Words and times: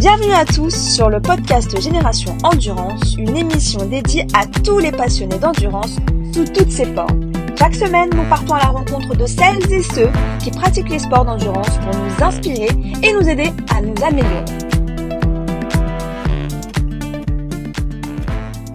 Bienvenue 0.00 0.32
à 0.32 0.46
tous 0.46 0.74
sur 0.74 1.10
le 1.10 1.20
podcast 1.20 1.78
Génération 1.78 2.34
Endurance, 2.42 3.16
une 3.18 3.36
émission 3.36 3.84
dédiée 3.84 4.26
à 4.32 4.46
tous 4.46 4.78
les 4.78 4.92
passionnés 4.92 5.38
d'endurance 5.38 5.96
sous 6.32 6.46
toutes 6.46 6.70
ses 6.70 6.86
formes. 6.94 7.30
Chaque 7.58 7.74
semaine, 7.74 8.08
nous 8.14 8.26
partons 8.30 8.54
à 8.54 8.60
la 8.60 8.70
rencontre 8.70 9.14
de 9.14 9.26
celles 9.26 9.70
et 9.70 9.82
ceux 9.82 10.08
qui 10.42 10.52
pratiquent 10.52 10.88
les 10.88 11.00
sports 11.00 11.26
d'endurance 11.26 11.76
pour 11.80 11.94
nous 11.94 12.24
inspirer 12.24 12.70
et 13.02 13.12
nous 13.12 13.28
aider 13.28 13.50
à 13.70 13.82
nous 13.82 13.94
améliorer. 14.02 14.44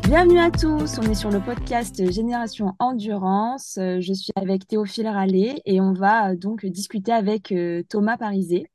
Bienvenue 0.07 0.39
à 0.39 0.51
tous, 0.51 0.99
on 0.99 1.09
est 1.09 1.15
sur 1.15 1.31
le 1.31 1.39
podcast 1.39 2.11
Génération 2.11 2.73
Endurance. 2.77 3.79
Je 3.79 4.13
suis 4.13 4.31
avec 4.35 4.67
Théophile 4.67 5.07
Rallet 5.07 5.55
et 5.65 5.81
on 5.81 5.93
va 5.93 6.35
donc 6.35 6.67
discuter 6.67 7.11
avec 7.11 7.51
euh, 7.51 7.81
Thomas 7.89 8.17
Parisé. 8.17 8.67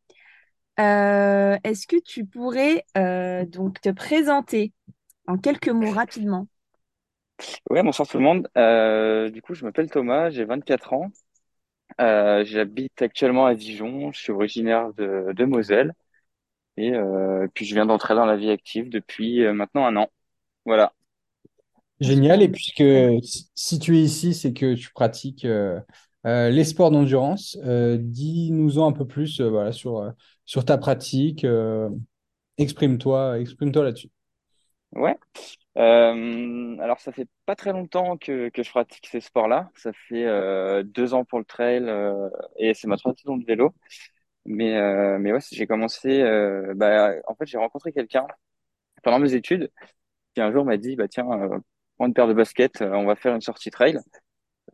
Euh, 0.80 1.59
est-ce 1.65 1.87
que 1.87 1.97
tu 2.01 2.25
pourrais 2.25 2.84
euh, 2.97 3.45
donc 3.45 3.80
te 3.80 3.91
présenter 3.91 4.73
en 5.27 5.39
quelques 5.39 5.69
mots 5.69 5.91
rapidement? 5.91 6.48
Ouais, 7.70 7.83
bonsoir 7.83 8.06
tout 8.09 8.19
le 8.19 8.25
monde. 8.25 8.48
Euh, 8.56 9.30
du 9.30 9.41
coup, 9.43 9.55
je 9.55 9.65
m'appelle 9.65 9.91
Thomas, 9.91 10.30
j'ai 10.30 10.45
24 10.45 10.93
ans. 10.93 11.11
Euh, 12.01 12.45
j'habite 12.45 13.03
actuellement 13.03 13.47
à 13.47 13.55
Dijon. 13.55 14.12
Je 14.12 14.20
suis 14.20 14.33
originaire 14.33 14.93
de, 14.95 15.33
de 15.34 15.45
Moselle. 15.47 15.95
Et 16.77 16.95
euh, 16.95 17.48
puis, 17.55 17.67
je 17.67 17.75
viens 17.75 17.87
d'entrer 17.87 18.15
dans 18.17 18.27
la 18.27 18.37
vie 18.37 18.51
active 18.51 18.91
depuis 18.91 19.45
euh, 19.45 19.55
maintenant 19.55 19.87
un 19.87 19.97
an. 19.97 20.09
Voilà. 20.67 20.95
Génial. 22.01 22.42
Et 22.42 22.48
puisque 22.48 22.83
si 23.23 23.51
si 23.55 23.78
tu 23.78 23.98
es 23.98 24.03
ici, 24.03 24.33
c'est 24.34 24.53
que 24.55 24.75
tu 24.75 24.91
pratiques 24.92 25.45
euh, 25.45 25.81
euh, 26.27 26.51
les 26.51 26.65
sports 26.65 26.91
d'endurance. 26.91 27.59
Euh, 27.65 27.98
dis-nous-en 28.01 28.89
un 28.89 28.92
peu 28.92 29.06
plus 29.06 29.41
euh, 29.41 29.51
voilà, 29.51 29.73
sur, 29.73 29.98
euh, 29.98 30.11
sur 30.51 30.65
ta 30.65 30.79
pratique. 30.79 31.45
euh, 31.45 31.89
exprime-toi, 32.59 33.39
exprime-toi 33.41 33.84
là-dessus. 33.84 34.11
Ouais. 34.92 35.17
Euh, 35.79 36.77
alors, 36.81 37.01
ça 37.01 37.12
fait 37.12 37.29
pas 37.47 37.57
très 37.57 37.73
longtemps 37.73 38.19
que, 38.19 38.48
que 38.51 38.62
je 38.62 38.70
pratique 38.70 39.07
ces 39.09 39.20
sports-là. 39.20 39.70
Ça 39.77 39.92
fait 40.09 40.27
euh, 40.27 40.83
deux 40.84 41.15
ans 41.15 41.25
pour 41.25 41.39
le 41.39 41.45
trail 41.45 41.84
euh, 41.89 42.29
et 42.59 42.75
c'est 42.75 42.89
ma 42.89 42.97
troisième 42.97 43.19
saison 43.19 43.37
de 43.37 43.45
vélo. 43.47 43.75
Mais, 44.47 44.75
mais 45.20 45.33
ouais, 45.33 45.41
j'ai 45.53 45.67
commencé. 45.67 46.23
bah, 46.77 47.12
en 47.29 47.35
fait, 47.37 47.47
j'ai 47.47 47.59
rencontré 47.59 47.92
quelqu'un 47.92 48.27
pendant 49.05 49.19
mes 49.20 49.35
études 49.35 49.70
qui 50.35 50.41
un 50.42 50.53
jour 50.53 50.64
m'a 50.64 50.77
dit, 50.79 50.97
bah 50.97 51.09
tiens, 51.09 51.27
prends 51.98 52.07
une 52.09 52.14
paire 52.14 52.29
de 52.29 52.35
baskets, 52.35 52.83
on 52.83 53.07
va 53.07 53.17
faire 53.17 53.35
une 53.35 53.41
sortie 53.42 53.70
trail. 53.70 53.98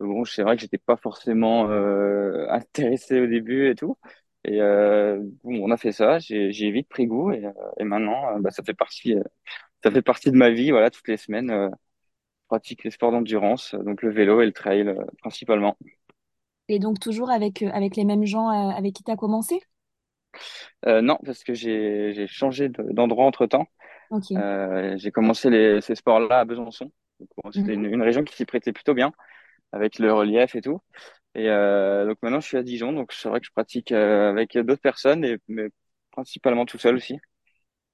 Bon, 0.00 0.24
c'est 0.24 0.42
vrai 0.42 0.56
que 0.56 0.62
j'étais 0.62 0.78
pas 0.78 0.96
forcément 0.96 1.68
intéressé 2.50 3.20
au 3.20 3.26
début 3.28 3.70
et 3.70 3.74
tout. 3.76 3.98
Et 4.46 4.60
euh, 4.62 5.18
bon, 5.44 5.60
on 5.64 5.72
a 5.72 5.78
fait 5.78 5.92
ça, 5.92 6.18
j'ai 6.20 6.72
vite 6.72 6.88
pris 6.88 7.06
goût 7.08 7.32
et, 7.32 7.44
euh, 7.46 7.52
et 7.80 7.84
maintenant, 7.84 8.36
euh, 8.36 8.40
bah, 8.40 8.50
ça 8.52 8.62
fait 8.64 8.74
partie, 8.74 9.16
ça 9.84 9.90
fait 9.92 10.02
partie 10.02 10.30
de 10.32 10.36
ma 10.36 10.50
vie. 10.50 10.70
Voilà, 10.72 10.90
toutes 10.90 11.08
les 11.08 11.18
semaines, 11.18 11.50
je 11.50 11.70
pratique 12.48 12.84
les 12.84 12.90
sports 12.92 13.12
d'endurance, 13.12 13.74
donc 13.74 14.02
le 14.02 14.10
vélo 14.12 14.42
et 14.42 14.46
le 14.46 14.52
trail 14.52 14.94
principalement. 15.20 15.78
Et 16.68 16.78
donc 16.78 17.00
toujours 17.00 17.30
avec, 17.30 17.62
avec 17.62 17.96
les 17.96 18.04
mêmes 18.04 18.24
gens 18.24 18.46
avec 18.48 18.94
qui 18.94 19.02
tu 19.02 19.10
as 19.10 19.16
commencé? 19.16 19.60
Euh, 20.86 21.00
non, 21.02 21.18
parce 21.24 21.44
que 21.44 21.54
j'ai 21.54 22.26
changé 22.28 22.68
de- 22.68 22.92
d'endroit 22.92 23.24
entre-temps. 23.26 23.66
Euh, 24.36 24.96
j'ai 24.98 25.12
commencé 25.12 25.50
les, 25.50 25.80
ces 25.82 25.94
sports-là 25.96 26.40
à 26.40 26.46
Besançon. 26.46 26.92
C'était 27.52 27.74
une, 27.74 27.86
une 27.86 28.02
région 28.02 28.24
qui 28.24 28.36
s'y 28.36 28.46
prêtait 28.46 28.72
plutôt 28.72 28.94
bien 28.94 29.12
avec 29.72 29.98
le 29.98 30.12
relief 30.12 30.54
et 30.56 30.62
tout. 30.62 30.80
Et 31.36 31.50
euh, 31.50 32.06
donc 32.06 32.16
maintenant, 32.22 32.40
je 32.40 32.46
suis 32.46 32.56
à 32.56 32.62
Dijon, 32.62 32.92
donc 32.92 33.12
c'est 33.12 33.28
vrai 33.28 33.40
que 33.40 33.46
je 33.46 33.52
pratique 33.52 33.92
euh, 33.92 34.30
avec 34.30 34.56
d'autres 34.56 34.80
personnes, 34.80 35.24
et, 35.24 35.38
mais 35.48 35.68
principalement 36.10 36.64
tout 36.64 36.78
seul 36.78 36.96
aussi. 36.96 37.18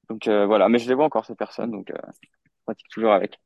Donc 0.09 0.29
euh, 0.29 0.47
voilà, 0.47 0.69
mais 0.69 0.79
je 0.79 0.89
les 0.89 0.95
vois 0.95 1.05
encore 1.07 1.27
ces 1.27 1.35
personnes, 1.35 1.73
donc 1.73 1.93
je 1.93 2.51
pratique 2.65 2.89
toujours 2.89 3.13
avec. 3.13 3.41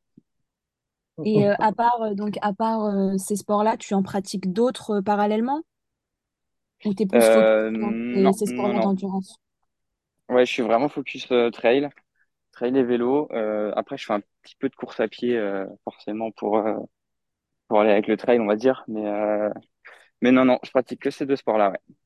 Et 1.24 1.46
euh, 1.46 1.54
à 1.58 1.72
part, 1.72 2.02
euh, 2.02 2.14
donc, 2.14 2.36
à 2.42 2.52
part 2.52 2.84
euh, 2.84 3.16
ces 3.16 3.36
sports-là, 3.36 3.76
tu 3.78 3.94
en 3.94 4.02
pratiques 4.02 4.52
d'autres 4.52 5.00
parallèlement? 5.00 5.62
Ou 6.84 6.92
tu 6.92 7.04
es 7.04 7.06
plus 7.06 7.20
focus 7.22 7.80
dans 7.80 8.32
ces, 8.32 8.46
non, 8.46 8.64
ces 8.66 8.72
non, 8.72 8.74
non. 8.74 8.80
d'endurance? 8.80 9.38
Ouais, 10.28 10.44
je 10.44 10.52
suis 10.52 10.62
vraiment 10.62 10.88
focus 10.90 11.26
trail, 11.52 11.88
trail 12.52 12.76
et 12.76 12.82
vélo. 12.82 13.28
Après, 13.74 13.96
je 13.96 14.04
fais 14.04 14.12
un 14.12 14.20
petit 14.42 14.56
peu 14.58 14.68
de 14.68 14.74
course 14.76 15.00
à 15.00 15.08
pied, 15.08 15.40
forcément 15.84 16.30
pour 16.32 16.62
pour 17.68 17.80
aller 17.80 17.90
avec 17.90 18.06
le 18.06 18.16
trail, 18.16 18.38
on 18.40 18.46
va 18.46 18.56
dire. 18.56 18.84
Mais 18.88 19.02
mais 20.22 20.32
non, 20.32 20.44
non, 20.44 20.58
je 20.64 20.70
pratique 20.70 21.00
que 21.00 21.10
ces 21.10 21.26
deux 21.26 21.36
sports-là. 21.36 21.70
Ouais. 21.70 21.96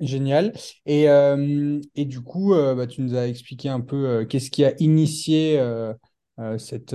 Génial. 0.00 0.52
Et, 0.86 1.08
euh, 1.10 1.80
et 1.96 2.04
du 2.04 2.20
coup, 2.20 2.54
euh, 2.54 2.74
bah, 2.74 2.86
tu 2.86 3.00
nous 3.02 3.16
as 3.16 3.26
expliqué 3.26 3.68
un 3.68 3.80
peu 3.80 3.96
euh, 4.08 4.24
qu'est-ce 4.24 4.50
qui 4.50 4.64
a 4.64 4.72
initié 4.80 5.60
cette, 6.58 6.94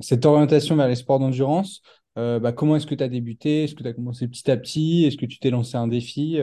cette 0.00 0.26
orientation 0.26 0.76
vers 0.76 0.88
les 0.88 0.96
sports 0.96 1.18
d'endurance. 1.18 1.82
Bah, 2.16 2.52
comment 2.52 2.76
est-ce 2.76 2.86
que 2.86 2.94
tu 2.96 3.04
as 3.04 3.08
débuté? 3.08 3.64
Est-ce 3.64 3.74
que 3.76 3.82
tu 3.82 3.88
as 3.88 3.92
commencé 3.92 4.26
petit 4.28 4.50
à 4.50 4.56
petit? 4.56 5.04
Est-ce 5.04 5.16
que 5.16 5.26
tu 5.26 5.38
t'es 5.38 5.50
lancé 5.50 5.76
un 5.76 5.86
défi? 5.88 6.38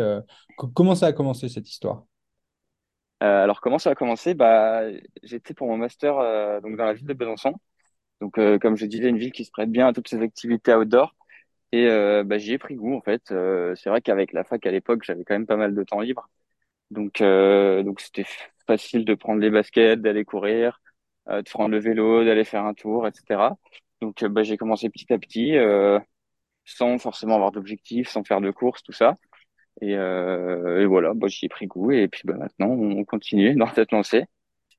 Co- 0.57 0.67
comment 0.69 0.95
ça 0.95 1.07
a 1.07 1.13
commencé 1.13 1.49
cette 1.49 1.69
histoire? 1.69 2.05
Alors 3.19 3.61
comment 3.61 3.79
ça 3.79 3.91
a 3.91 3.95
commencé? 3.95 4.33
Bah, 4.33 4.83
j'étais 5.23 5.53
pour 5.53 5.67
mon 5.67 5.77
master 5.77 6.16
donc 6.61 6.75
dans 6.77 6.85
la 6.85 6.93
ville 6.93 7.07
de 7.07 7.13
Besançon. 7.13 7.53
Donc 8.22 8.35
comme 8.61 8.77
je 8.77 8.85
disais, 8.87 9.09
une 9.09 9.17
ville 9.19 9.31
qui 9.33 9.45
se 9.45 9.51
prête 9.51 9.72
bien 9.72 9.87
à 9.89 9.93
toutes 9.93 10.09
ces 10.09 10.22
activités 10.22 10.75
outdoor. 10.75 11.16
Et 11.71 11.87
euh, 11.87 12.23
bah, 12.23 12.37
j'y 12.37 12.53
ai 12.53 12.57
pris 12.57 12.75
goût 12.75 12.95
en 12.95 13.01
fait. 13.01 13.31
Euh, 13.31 13.75
c'est 13.75 13.89
vrai 13.89 14.01
qu'avec 14.01 14.33
la 14.33 14.43
fac 14.43 14.65
à 14.65 14.71
l'époque, 14.71 15.03
j'avais 15.03 15.23
quand 15.25 15.33
même 15.35 15.45
pas 15.47 15.57
mal 15.57 15.75
de 15.75 15.83
temps 15.83 15.99
libre. 15.99 16.29
Donc 16.91 17.21
euh, 17.21 17.83
donc 17.83 18.01
c'était 18.01 18.25
facile 18.67 19.05
de 19.05 19.15
prendre 19.15 19.41
les 19.41 19.49
baskets, 19.51 20.01
d'aller 20.01 20.25
courir, 20.25 20.81
euh, 21.29 21.41
de 21.43 21.49
prendre 21.49 21.71
le 21.71 21.79
vélo, 21.79 22.25
d'aller 22.25 22.45
faire 22.45 22.65
un 22.65 22.73
tour, 22.73 23.07
etc. 23.07 23.57
Donc 24.01 24.23
euh, 24.23 24.29
bah, 24.29 24.43
j'ai 24.43 24.57
commencé 24.57 24.89
petit 24.89 25.11
à 25.13 25.19
petit, 25.19 25.57
euh, 25.57 25.99
sans 26.65 26.97
forcément 26.99 27.35
avoir 27.35 27.51
d'objectif, 27.51 28.09
sans 28.09 28.23
faire 28.25 28.41
de 28.41 28.51
course, 28.51 28.83
tout 28.83 28.93
ça. 28.93 29.17
Et, 29.81 29.91
et 29.93 30.85
voilà, 30.85 31.13
bah, 31.15 31.27
j'y 31.27 31.45
ai 31.47 31.49
pris 31.49 31.67
goût. 31.67 31.91
Et 31.91 32.07
puis 32.07 32.21
bah, 32.25 32.35
maintenant, 32.35 32.69
on 32.69 33.03
continue 33.05 33.55
dans 33.55 33.67
cette 33.73 33.91
lancée. 33.91 34.25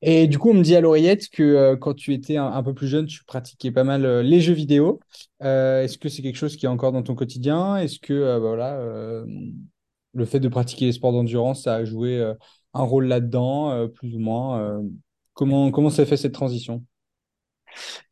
Et 0.02 0.26
du 0.26 0.38
coup, 0.38 0.50
on 0.50 0.54
me 0.54 0.62
dit 0.62 0.76
à 0.76 0.80
l'oreillette 0.80 1.28
que 1.30 1.42
euh, 1.42 1.76
quand 1.76 1.94
tu 1.94 2.12
étais 2.12 2.36
un, 2.36 2.62
peu 2.62 2.74
plus 2.74 2.88
jeune, 2.88 3.06
tu 3.06 3.24
pratiquais 3.24 3.70
pas 3.70 3.84
mal 3.84 4.04
euh, 4.04 4.22
les 4.22 4.40
jeux 4.40 4.52
vidéo. 4.52 5.00
Euh, 5.42 5.82
est-ce 5.82 5.98
que 5.98 6.08
c'est 6.08 6.22
quelque 6.22 6.36
chose 6.36 6.56
qui 6.56 6.66
est 6.66 6.68
encore 6.68 6.92
dans 6.92 7.02
ton 7.02 7.14
quotidien? 7.14 7.78
Est-ce 7.78 7.98
que 7.98 8.38
bah, 8.38 8.38
voilà, 8.38 9.24
le 10.14 10.24
fait 10.24 10.40
de 10.40 10.48
pratiquer 10.48 10.86
les 10.86 10.92
sports 10.92 11.12
d'endurance, 11.12 11.64
ça 11.64 11.76
a 11.76 11.84
joué 11.84 12.22
un 12.74 12.82
rôle 12.82 13.06
là-dedans, 13.06 13.88
plus 13.88 14.14
ou 14.14 14.18
moins? 14.18 14.80
comment 15.34 15.70
comment 15.70 15.90
s'est 15.90 16.06
fait 16.06 16.16
cette 16.16 16.32
transition? 16.32 16.82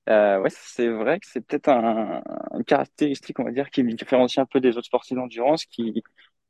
Ouais, 0.07 0.51
c'est 0.51 0.89
vrai 0.89 1.19
que 1.19 1.27
c'est 1.27 1.41
peut-être 1.41 1.69
un, 1.69 2.23
une 2.55 2.65
caractéristique, 2.65 3.39
on 3.41 3.45
va 3.45 3.53
dire, 3.53 3.71
qui 3.71 3.83
me 3.83 3.93
différencie 3.93 4.43
un 4.43 4.47
peu 4.47 4.61
des 4.61 4.77
autres 4.77 4.87
sportifs 4.87 5.17
d'endurance 5.17 5.65
qui, 5.65 6.03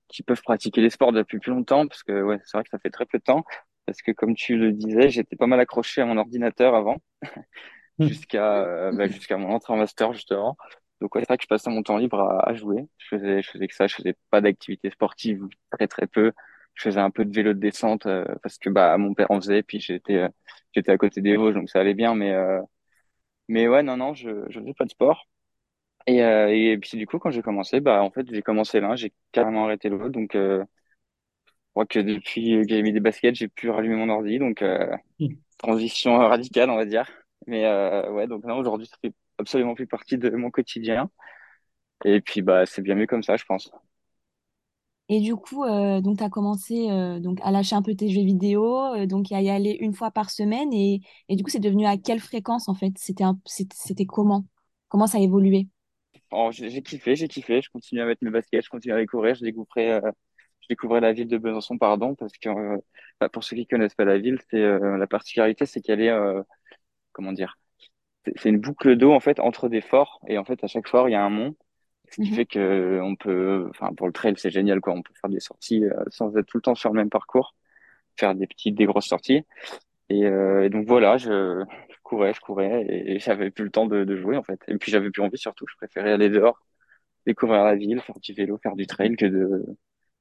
qui 0.09 0.23
peuvent 0.23 0.43
pratiquer 0.43 0.81
les 0.81 0.91
sports 0.91 1.13
depuis 1.13 1.39
plus 1.39 1.53
longtemps, 1.53 1.87
parce 1.87 2.03
que 2.03 2.23
ouais, 2.23 2.39
c'est 2.45 2.57
vrai 2.57 2.65
que 2.65 2.71
ça 2.71 2.79
fait 2.79 2.91
très 2.91 3.07
peu 3.07 3.19
de 3.19 3.25
temps. 3.25 3.45
Parce 3.87 4.03
que 4.03 4.13
comme 4.13 4.35
tu 4.35 4.57
le 4.57 4.73
disais, 4.73 5.11
j'étais 5.11 5.37
pas 5.37 5.47
mal 5.47 5.61
accroché 5.61 6.01
à 6.03 6.07
mon 6.07 6.17
ordinateur 6.19 6.75
avant, 6.75 6.99
jusqu'à 8.01 8.63
euh, 8.65 8.93
bah, 8.93 9.09
jusqu'à 9.09 9.37
mon 9.39 9.51
entrée 9.53 9.73
en 9.73 9.77
master 9.79 10.13
justement. 10.15 10.57
Donc 11.01 11.15
ouais, 11.15 11.23
c'est 11.23 11.29
vrai 11.29 11.37
que 11.39 11.45
je 11.45 11.49
passais 11.49 11.71
mon 11.71 11.83
temps 11.83 11.99
libre 11.99 12.21
à, 12.21 12.49
à 12.51 12.55
jouer. 12.55 12.87
Je 12.99 13.09
faisais, 13.09 13.43
je 13.43 13.51
faisais 13.51 13.69
que 13.69 13.75
ça, 13.75 13.87
je 13.87 13.95
faisais 13.97 14.17
pas 14.31 14.41
d'activité 14.41 14.91
sportive, 14.91 15.45
très 15.71 15.89
très 15.89 16.07
peu. 16.07 16.33
Je 16.75 16.83
faisais 16.85 17.01
un 17.01 17.11
peu 17.11 17.25
de 17.25 17.35
vélo 17.35 17.55
de 17.55 17.59
descente 17.61 18.07
euh, 18.07 18.25
parce 18.43 18.59
que 18.59 18.71
bah 18.71 18.97
mon 18.99 19.15
père 19.15 19.31
en 19.31 19.41
faisait, 19.41 19.63
puis 19.63 19.81
j'étais 19.81 20.17
euh, 20.17 20.29
j'étais 20.75 20.93
à 20.93 20.99
côté 20.99 21.21
des 21.21 21.37
Vosges, 21.37 21.55
donc 21.55 21.71
ça 21.71 21.81
allait 21.81 21.95
bien. 21.95 22.15
Mais 22.15 22.33
euh, 22.35 22.61
mais 23.49 23.69
ouais, 23.69 23.83
non 23.83 23.97
non, 23.97 24.15
je 24.15 24.31
je 24.51 24.61
faisais 24.61 24.75
pas 24.75 24.85
de 24.85 24.91
sport. 24.91 25.27
Et, 26.07 26.23
euh, 26.23 26.49
et 26.55 26.79
puis 26.79 26.99
du 26.99 27.07
coup, 27.07 27.19
quand 27.19 27.31
j'ai 27.31 27.43
commencé, 27.43 27.81
bah 27.81 28.03
en 28.03 28.11
fait 28.11 28.27
j'ai 28.33 28.43
commencé 28.43 28.81
l'un, 28.81 28.97
j'ai 28.97 29.13
carrément 29.33 29.65
arrêté 29.67 29.89
l'autre. 29.89 30.11
Donc 30.11 30.35
euh, 30.37 30.65
crois 31.75 31.87
que 31.87 31.99
depuis 32.01 32.63
que 32.63 32.69
j'ai 32.69 32.83
mis 32.83 32.93
des 32.93 33.01
baskets, 33.01 33.35
j'ai 33.37 33.49
pu 33.49 33.71
rallumer 33.71 33.97
mon 33.97 34.09
ordi. 34.11 34.39
Donc 34.39 34.63
euh, 34.63 34.97
transition 35.59 36.19
radicale, 36.19 36.71
on 36.71 36.77
va 36.77 36.87
dire. 36.87 37.11
Mais 37.47 37.67
euh, 37.67 38.11
ouais, 38.13 38.27
donc 38.29 38.45
là 38.47 38.57
aujourd'hui, 38.57 38.87
ça 38.89 38.97
fait 39.03 39.15
absolument 39.39 39.75
plus 39.75 39.87
partie 39.89 40.19
de 40.19 40.31
mon 40.31 40.51
quotidien. 40.51 41.11
Et 42.05 42.21
puis 42.21 42.43
bah 42.43 42.67
c'est 42.67 42.83
bien 42.83 42.95
mieux 42.97 43.07
comme 43.09 43.23
ça, 43.25 43.37
je 43.37 43.45
pense. 43.45 43.71
Et 45.11 45.21
du 45.21 45.37
coup, 45.37 45.65
euh, 45.65 46.01
donc 46.01 46.17
tu 46.19 46.25
as 46.25 46.31
commencé 46.31 46.91
euh, 46.91 47.21
donc 47.21 47.39
à 47.43 47.51
lâcher 47.51 47.77
un 47.77 47.83
peu 47.83 47.95
tes 47.95 48.09
jeux 48.09 48.23
vidéo, 48.23 48.95
euh, 48.95 49.07
donc 49.07 49.31
à 49.33 49.43
y 49.43 49.51
aller 49.51 49.77
une 49.81 49.93
fois 49.95 50.11
par 50.11 50.31
semaine. 50.31 50.73
Et, 50.73 51.03
et 51.29 51.37
du 51.37 51.45
coup, 51.45 51.51
c'est 51.51 51.61
devenu 51.61 51.85
à 51.87 51.99
quelle 51.99 52.21
fréquence 52.21 52.69
en 52.69 52.75
fait? 52.75 52.93
C'était 52.99 53.25
un- 53.25 53.39
c'était 53.45 53.77
c'était 53.79 54.07
comment? 54.07 54.47
Comment 54.89 55.07
ça 55.07 55.19
a 55.19 55.21
évolué? 55.21 55.69
Oh, 56.31 56.51
j'ai 56.53 56.69
j'ai 56.71 56.83
kiffé, 56.83 57.17
j'ai 57.17 57.29
kiffé. 57.29 57.63
Je 57.63 57.71
continue 57.71 58.01
à 58.01 58.07
mettre 58.07 58.25
mes 58.25 58.31
baskets, 58.31 58.65
je 58.65 58.69
continue 58.71 58.93
à 58.93 58.97
aller 58.97 59.07
courir. 59.07 59.35
Je 59.35 59.43
découvrais, 59.45 59.91
euh, 60.05 60.11
je 60.65 60.69
découvrais 60.71 61.01
la 61.03 61.13
ville 61.15 61.29
de 61.29 61.39
Besançon, 61.39 61.79
pardon, 61.79 62.17
parce 62.17 62.35
que 62.39 62.51
euh, 62.51 62.79
bah, 63.21 63.31
pour 63.31 63.45
ceux 63.45 63.57
qui 63.57 63.67
connaissent 63.69 63.95
pas 63.97 64.05
la 64.07 64.19
ville, 64.19 64.41
c'est 64.51 64.59
euh, 64.63 64.99
la 64.99 65.07
particularité, 65.09 65.67
c'est 65.67 65.83
qu'elle 65.83 66.03
est, 66.03 66.11
euh, 66.11 66.43
comment 67.13 67.33
dire, 67.33 67.59
c'est 68.37 68.49
une 68.51 68.59
boucle 68.61 68.97
d'eau 68.97 69.13
en 69.13 69.21
fait 69.21 69.41
entre 69.41 69.69
des 69.69 69.81
forts. 69.81 70.21
Et 70.29 70.39
en 70.39 70.45
fait, 70.45 70.63
à 70.65 70.67
chaque 70.67 70.89
fort, 70.89 71.09
il 71.09 71.13
y 71.13 71.15
a 71.15 71.25
un 71.25 71.31
mont. 71.31 71.57
Ce 72.11 72.19
qui 72.19 72.31
Mhm. 72.31 72.35
fait 72.35 72.47
que 72.47 73.01
on 73.03 73.17
peut, 73.17 73.67
enfin 73.71 73.93
pour 73.95 74.07
le 74.07 74.13
trail, 74.13 74.35
c'est 74.39 74.51
génial 74.51 74.81
quoi. 74.81 74.95
On 74.95 75.03
peut 75.03 75.15
faire 75.21 75.31
des 75.31 75.41
sorties 75.41 75.85
euh, 75.85 76.05
sans 76.11 76.37
être 76.37 76.47
tout 76.47 76.59
le 76.59 76.63
temps 76.63 76.75
sur 76.77 76.91
le 76.93 76.97
même 76.99 77.11
parcours. 77.11 77.55
faire 78.19 78.35
des 78.35 78.47
petites, 78.47 78.77
des 78.77 78.87
grosses 78.87 79.07
sorties. 79.09 79.45
Et, 80.11 80.25
euh, 80.27 80.65
et 80.67 80.71
donc 80.71 80.87
voilà, 80.87 81.17
je, 81.19 81.65
je 81.91 81.97
courais, 82.03 82.35
je 82.35 82.41
courais 82.41 82.83
et, 82.89 83.17
et 83.17 83.19
j'avais 83.21 83.51
plus 83.51 83.65
le 83.65 83.71
temps 83.71 83.87
de, 83.87 84.05
de 84.05 84.17
jouer 84.17 84.37
en 84.37 84.43
fait. 84.43 84.61
Et 84.69 84.77
puis 84.79 84.93
j'avais 84.93 85.11
plus 85.11 85.23
envie 85.23 85.39
surtout, 85.39 85.67
je 85.71 85.77
préférais 85.77 86.13
aller 86.13 86.31
dehors, 86.31 86.61
découvrir 87.27 87.65
la 87.65 87.77
ville, 87.77 88.01
faire 88.03 88.19
du 88.21 88.33
vélo, 88.35 88.59
faire 88.63 88.77
du 88.77 88.87
trail 88.87 89.17
que 89.17 89.27
de, 89.27 89.67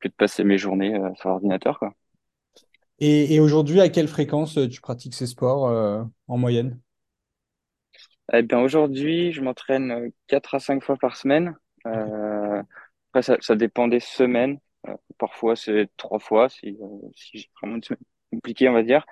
que 0.04 0.10
de 0.10 0.14
passer 0.14 0.44
mes 0.44 0.58
journées 0.58 0.96
euh, 0.96 1.10
sur 1.16 1.30
l'ordinateur, 1.30 1.80
quoi. 1.80 1.94
Et, 3.00 3.34
et 3.34 3.40
aujourd'hui, 3.40 3.82
à 3.82 3.90
quelle 3.90 4.08
fréquence 4.08 4.58
euh, 4.58 4.70
tu 4.70 4.80
pratiques 4.80 5.16
ces 5.16 5.26
sports 5.26 5.68
euh, 5.68 6.04
en 6.28 6.38
moyenne? 6.38 6.80
Eh 8.32 8.44
bien 8.44 8.60
aujourd'hui, 8.60 9.34
je 9.34 9.42
m'entraîne 9.42 9.92
euh, 9.92 10.10
quatre 10.28 10.56
à 10.56 10.60
cinq 10.60 10.84
fois 10.84 10.96
par 10.98 11.18
semaine. 11.18 11.56
Euh, 11.88 12.62
après, 13.10 13.24
ça, 13.24 13.38
ça 13.42 13.56
dépend 13.56 13.88
des 13.88 14.00
semaines. 14.00 14.60
Euh, 14.88 14.96
parfois, 15.18 15.56
c'est 15.56 15.90
trois 15.98 16.20
fois 16.20 16.50
si, 16.50 16.78
si 17.16 17.40
j'ai 17.40 17.50
vraiment 17.60 17.78
une 17.78 17.84
semaine 17.84 18.00
compliquée, 18.32 18.70
on 18.70 18.74
va 18.74 18.84
dire. 18.84 19.06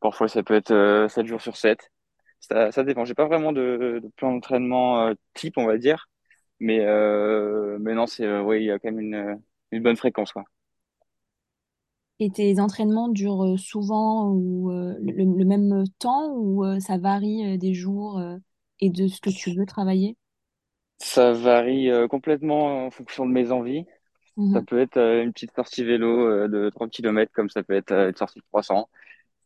Parfois, 0.00 0.28
ça 0.28 0.42
peut 0.42 0.54
être 0.54 0.72
euh, 0.72 1.08
sept 1.08 1.26
jours 1.26 1.40
sur 1.40 1.56
sept. 1.56 1.90
Ça, 2.38 2.70
ça 2.70 2.84
dépend. 2.84 3.04
J'ai 3.04 3.14
pas 3.14 3.26
vraiment 3.26 3.52
de, 3.52 4.00
de 4.02 4.08
plan 4.16 4.32
d'entraînement 4.32 5.12
type, 5.34 5.58
on 5.58 5.66
va 5.66 5.78
dire. 5.78 6.08
Mais, 6.60 6.78
mais 7.80 7.94
non, 7.94 8.06
c'est, 8.06 8.38
oui, 8.40 8.60
il 8.60 8.66
y 8.66 8.70
a 8.70 8.78
quand 8.78 8.92
même 8.92 9.00
une, 9.00 9.42
une 9.72 9.82
bonne 9.82 9.96
fréquence, 9.96 10.32
quoi. 10.32 10.44
Et 12.20 12.30
tes 12.30 12.58
entraînements 12.58 13.08
durent 13.10 13.44
euh, 13.44 13.56
souvent 13.58 14.30
ou 14.30 14.70
euh, 14.70 14.96
le, 15.02 15.12
le 15.24 15.44
même 15.44 15.84
temps 15.98 16.32
ou 16.34 16.64
euh, 16.64 16.80
ça 16.80 16.96
varie 16.96 17.58
des 17.58 17.74
jours 17.74 18.18
euh, 18.18 18.38
et 18.80 18.88
de 18.90 19.08
ce 19.08 19.20
que 19.20 19.28
tu 19.30 19.54
veux 19.54 19.66
travailler? 19.66 20.16
Ça 20.98 21.32
varie 21.32 21.90
complètement 22.08 22.86
en 22.86 22.90
fonction 22.90 23.26
de 23.26 23.32
mes 23.32 23.50
envies. 23.52 23.84
Ça 24.52 24.60
Mhm. 24.60 24.64
peut 24.64 24.80
être 24.80 24.98
une 24.98 25.32
petite 25.32 25.54
sortie 25.54 25.84
vélo 25.84 26.48
de 26.48 26.70
30 26.70 26.92
kilomètres 26.92 27.32
comme 27.32 27.50
ça 27.50 27.62
peut 27.64 27.74
être 27.74 27.92
une 27.92 28.16
sortie 28.16 28.40
de 28.40 28.44
300. 28.46 28.90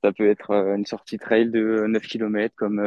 Ça 0.04 0.12
peut 0.12 0.28
être 0.30 0.52
une 0.76 0.86
sortie 0.86 1.18
trail 1.18 1.50
de 1.50 1.86
9 1.88 2.02
kilomètres 2.04 2.54
comme, 2.56 2.80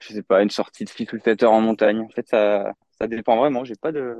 je 0.00 0.14
sais 0.14 0.22
pas, 0.22 0.42
une 0.42 0.50
sortie 0.50 0.84
de 0.84 0.90
6 0.90 1.12
ou 1.14 1.18
7 1.20 1.42
heures 1.44 1.52
en 1.52 1.60
montagne. 1.62 2.00
En 2.00 2.08
fait, 2.10 2.28
ça, 2.28 2.72
ça 3.00 3.08
dépend 3.08 3.36
vraiment. 3.38 3.64
J'ai 3.64 3.76
pas 3.76 3.92
de, 3.92 4.16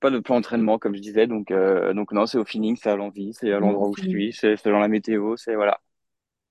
pas 0.00 0.10
de 0.10 0.18
plan 0.20 0.36
d'entraînement, 0.36 0.78
comme 0.78 0.94
je 0.94 1.00
disais. 1.00 1.26
Donc, 1.26 1.50
euh, 1.50 1.92
donc 1.94 2.12
non, 2.12 2.26
c'est 2.26 2.38
au 2.38 2.44
feeling, 2.44 2.76
c'est 2.76 2.90
à 2.90 2.96
l'envie, 2.96 3.34
c'est 3.34 3.52
à 3.52 3.60
l'endroit 3.60 3.88
où 3.88 3.96
je 3.96 4.02
c'est- 4.02 4.08
suis, 4.08 4.32
c'est 4.32 4.56
selon 4.56 4.78
la 4.80 4.88
météo, 4.88 5.36
c'est 5.36 5.54
voilà, 5.56 5.80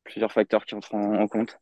plusieurs 0.05 0.31
facteurs 0.33 0.65
qui 0.65 0.75
entrent 0.75 0.95
en, 0.95 1.15
en 1.21 1.27
compte. 1.27 1.59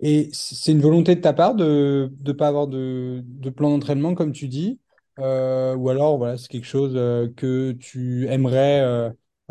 Et 0.00 0.30
c'est 0.32 0.72
une 0.72 0.80
volonté 0.80 1.14
de 1.14 1.20
ta 1.20 1.32
part 1.32 1.54
de 1.54 2.12
ne 2.24 2.32
pas 2.32 2.48
avoir 2.48 2.66
de, 2.66 3.22
de 3.24 3.50
plan 3.50 3.70
d'entraînement, 3.70 4.14
comme 4.14 4.32
tu 4.32 4.48
dis, 4.48 4.80
euh, 5.20 5.76
ou 5.76 5.90
alors 5.90 6.18
voilà, 6.18 6.36
c'est 6.38 6.48
quelque 6.48 6.66
chose 6.66 6.94
euh, 6.96 7.28
que 7.36 7.72
tu 7.72 8.26
aimerais 8.28 9.10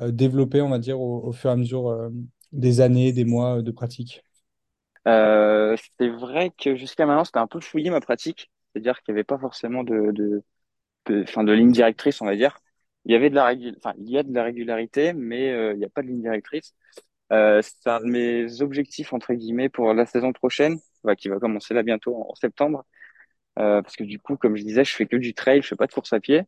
développer, 0.10 0.62
on 0.62 0.70
va 0.70 0.80
dire, 0.80 1.00
au, 1.00 1.24
au 1.28 1.32
fur 1.32 1.50
et 1.50 1.54
à 1.54 1.56
mesure 1.56 1.88
euh, 1.90 2.10
des 2.52 2.82
années, 2.82 3.14
des 3.14 3.24
mois 3.26 3.62
de 3.62 3.72
pratique? 3.72 4.24
Euh, 5.08 5.76
c'est 6.00 6.10
vrai 6.10 6.52
que 6.52 6.76
jusqu'à 6.76 7.06
maintenant, 7.06 7.26
c'était 7.26 7.40
un 7.40 7.48
peu 7.48 7.60
fouillé 7.60 7.90
ma 7.90 8.02
pratique. 8.02 8.52
C'est-à-dire 8.74 9.02
qu'il 9.02 9.14
n'y 9.14 9.20
avait 9.20 9.24
pas 9.26 9.38
forcément 9.40 9.84
de, 9.84 10.12
enfin, 11.10 11.44
de 11.44 11.52
ligne 11.52 11.72
directrice, 11.72 12.22
on 12.22 12.26
va 12.26 12.36
dire. 12.36 12.58
Il 13.06 13.12
y 13.12 13.16
avait 13.16 13.30
de 13.30 13.36
la 13.36 13.46
régul... 13.46 13.76
enfin, 13.78 13.94
il 13.98 14.10
y 14.10 14.18
a 14.18 14.24
de 14.24 14.34
la 14.34 14.44
régularité, 14.44 15.14
mais 15.14 15.52
euh, 15.52 15.74
il 15.74 15.80
n'y 15.80 15.86
a 15.86 15.90
pas 15.90 16.02
de 16.02 16.08
ligne 16.08 16.22
directrice. 16.22 16.76
Euh, 17.32 17.62
c'est 17.64 17.90
un 17.90 18.00
de 18.02 18.06
mes 18.06 18.62
objectifs, 18.62 19.14
entre 19.14 19.34
guillemets, 19.34 19.70
pour 19.70 19.94
la 19.94 20.06
saison 20.06 20.34
prochaine, 20.34 20.80
bah, 21.04 21.16
qui 21.16 21.30
va 21.30 21.40
commencer 21.40 21.74
là 21.74 21.84
bientôt 21.84 22.16
en 22.30 22.36
septembre. 22.36 22.86
Euh, 23.60 23.82
parce 23.82 23.96
que 23.96 24.04
du 24.04 24.20
coup, 24.20 24.38
comme 24.38 24.56
je 24.58 24.64
disais, 24.64 24.86
je 24.86 24.96
fais 24.96 25.08
que 25.08 25.18
du 25.18 25.34
trail, 25.34 25.62
je 25.62 25.68
fais 25.70 25.76
pas 25.76 25.88
de 25.88 25.94
course 25.94 26.14
à 26.14 26.20
pied. 26.20 26.44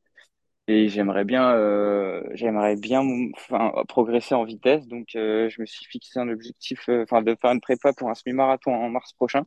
Et 0.68 0.88
j'aimerais 0.90 1.26
bien, 1.26 1.54
euh, 1.56 2.24
j'aimerais 2.34 2.76
bien, 2.78 3.02
enfin, 3.36 3.74
progresser 3.88 4.34
en 4.36 4.46
vitesse. 4.46 4.88
Donc, 4.88 5.16
euh, 5.16 5.50
je 5.50 5.62
me 5.62 5.66
suis 5.66 5.86
fixé 5.86 6.20
un 6.20 6.30
objectif, 6.30 6.88
euh, 6.90 7.04
enfin, 7.04 7.22
de 7.22 7.36
faire 7.42 7.52
une 7.52 7.62
prépa 7.62 7.94
pour 7.94 8.10
un 8.10 8.16
semi-marathon 8.16 8.74
en 8.74 8.90
mars 8.90 9.14
prochain, 9.14 9.44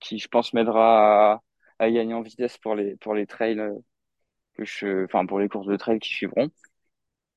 qui, 0.00 0.18
je 0.18 0.28
pense, 0.28 0.52
m'aidera 0.54 1.34
à, 1.34 1.42
à 1.78 1.90
gagner 1.90 2.14
en 2.14 2.22
vitesse 2.22 2.58
pour 2.58 2.74
les, 2.76 2.96
pour 2.96 3.14
les 3.14 3.26
trails 3.26 3.60
que 4.54 4.64
je, 4.64 5.04
enfin, 5.04 5.26
pour 5.26 5.38
les 5.40 5.48
courses 5.48 5.66
de 5.66 5.76
trail 5.76 5.98
qui 5.98 6.10
suivront. 6.14 6.50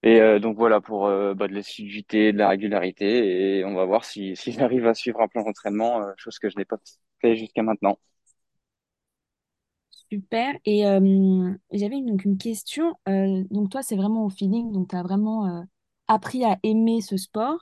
Et 0.04 0.22
euh, 0.22 0.40
donc 0.40 0.58
voilà 0.58 0.82
pour 0.82 1.08
euh, 1.08 1.34
bah, 1.34 1.48
de 1.48 1.54
l'assiduité, 1.56 2.32
de 2.34 2.38
la 2.38 2.50
régularité, 2.50 3.58
et 3.60 3.66
on 3.66 3.74
va 3.76 3.86
voir 3.86 4.06
si, 4.06 4.36
si 4.38 4.52
j'arrive 4.52 4.88
à 4.88 4.94
suivre 4.94 5.22
un 5.22 5.28
plan 5.28 5.44
d'entraînement, 5.44 6.02
euh, 6.02 6.14
chose 6.18 6.40
que 6.40 6.50
je 6.50 6.58
n'ai 6.58 6.66
pas 6.66 6.78
fait 7.22 7.36
jusqu'à 7.38 7.64
maintenant. 7.64 7.98
Super. 10.12 10.56
Et 10.66 10.86
euh, 10.86 11.54
j'avais 11.72 11.96
une, 11.98 12.06
donc 12.08 12.26
une 12.26 12.38
question. 12.38 12.96
Euh, 13.10 13.44
donc 13.50 13.70
toi, 13.72 13.82
c'est 13.82 13.96
vraiment 13.96 14.26
au 14.26 14.30
feeling. 14.30 14.72
Donc 14.72 14.90
tu 14.90 14.96
as 14.96 15.04
vraiment 15.04 15.66
appris 16.08 16.44
à 16.46 16.58
aimer 16.64 17.02
ce 17.02 17.18
sport. 17.18 17.58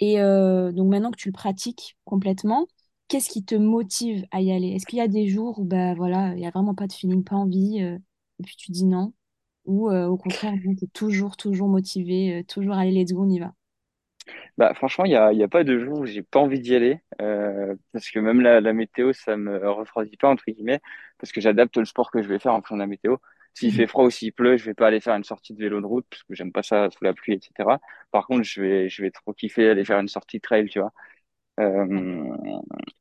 Et 0.00 0.16
donc 0.16 0.88
maintenant 0.90 1.10
que 1.12 1.16
tu 1.16 1.28
le 1.28 1.32
pratiques 1.32 1.96
complètement, 2.04 2.66
qu'est-ce 3.08 3.28
qui 3.30 3.44
te 3.44 3.54
motive 3.54 4.24
à 4.32 4.40
y 4.40 4.50
aller? 4.52 4.68
Est-ce 4.70 4.86
qu'il 4.86 4.98
y 4.98 5.02
a 5.02 5.06
des 5.08 5.28
jours 5.28 5.60
où 5.60 5.64
bah, 5.64 5.94
voilà, 5.94 6.30
il 6.34 6.38
n'y 6.38 6.46
a 6.46 6.50
vraiment 6.50 6.74
pas 6.74 6.88
de 6.88 6.92
feeling, 6.92 7.22
pas 7.22 7.36
envie, 7.36 7.80
et 8.40 8.42
puis 8.44 8.56
tu 8.56 8.70
dis 8.72 8.84
non? 8.86 9.12
Ou 9.66 9.90
euh, 9.90 10.06
au 10.08 10.16
contraire, 10.18 10.54
tu 10.78 10.84
es 10.84 10.88
toujours, 10.88 11.36
toujours 11.36 11.68
motivé, 11.68 12.40
euh, 12.40 12.44
toujours 12.44 12.74
allez, 12.74 12.92
let's 12.92 13.12
go, 13.12 13.24
on 13.24 13.30
y 13.30 13.40
va. 13.40 13.54
Bah, 14.58 14.74
franchement, 14.74 15.04
il 15.04 15.12
y 15.12 15.16
a, 15.16 15.32
y 15.32 15.42
a 15.42 15.48
pas 15.48 15.64
de 15.64 15.78
jour 15.78 16.00
où 16.00 16.06
j'ai 16.06 16.22
pas 16.22 16.38
envie 16.40 16.60
d'y 16.60 16.74
aller, 16.74 17.00
euh, 17.20 17.74
parce 17.92 18.10
que 18.10 18.18
même 18.18 18.40
la, 18.40 18.60
la 18.60 18.72
météo, 18.72 19.12
ça 19.12 19.36
me 19.36 19.68
refroidit 19.70 20.16
pas, 20.16 20.28
entre 20.28 20.44
guillemets, 20.48 20.80
parce 21.18 21.32
que 21.32 21.40
j'adapte 21.40 21.76
le 21.76 21.84
sport 21.84 22.10
que 22.10 22.22
je 22.22 22.28
vais 22.28 22.38
faire 22.38 22.52
en 22.52 22.56
fonction 22.58 22.76
de 22.76 22.80
la 22.80 22.86
météo. 22.86 23.16
S'il 23.54 23.72
fait 23.72 23.86
Mhm. 23.86 23.86
froid 23.86 24.04
ou 24.06 24.10
s'il 24.10 24.32
pleut, 24.32 24.56
je 24.56 24.64
vais 24.64 24.74
pas 24.74 24.86
aller 24.86 25.00
faire 25.00 25.14
une 25.14 25.24
sortie 25.24 25.52
de 25.54 25.58
vélo 25.58 25.80
de 25.80 25.86
route, 25.86 26.06
parce 26.10 26.22
que 26.22 26.34
j'aime 26.34 26.52
pas 26.52 26.62
ça 26.62 26.88
sous 26.90 27.04
la 27.04 27.12
pluie, 27.14 27.34
etc. 27.34 27.80
Par 28.10 28.26
contre, 28.26 28.42
je 28.44 28.60
vais, 28.62 28.88
je 28.88 29.02
vais 29.02 29.10
trop 29.10 29.32
kiffer 29.34 29.68
aller 29.68 29.84
faire 29.84 29.98
une 30.00 30.08
sortie 30.08 30.40
trail, 30.40 30.68
tu 30.68 30.80
vois. 30.80 30.92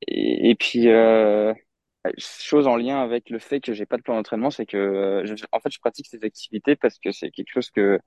Et, 0.08 0.50
et 0.52 0.56
puis, 0.56 0.88
chose 2.18 2.68
en 2.68 2.76
lien 2.78 3.02
avec 3.02 3.30
le 3.30 3.40
fait 3.40 3.60
que 3.62 3.74
j'ai 3.74 3.86
pas 3.86 3.98
de 3.98 4.02
plan 4.04 4.16
d'entraînement, 4.16 4.52
c'est 4.52 4.66
que, 4.66 4.78
euh, 4.78 5.26
je- 5.26 5.46
en 5.52 5.60
fait, 5.60 5.70
je 5.72 5.80
pratique 5.80 6.08
ces 6.08 6.24
activités 6.24 6.76
parce 6.76 6.98
que 7.00 7.12
c'est 7.12 7.32
quelque 7.32 7.52
chose 7.54 7.70
que, 7.72 8.00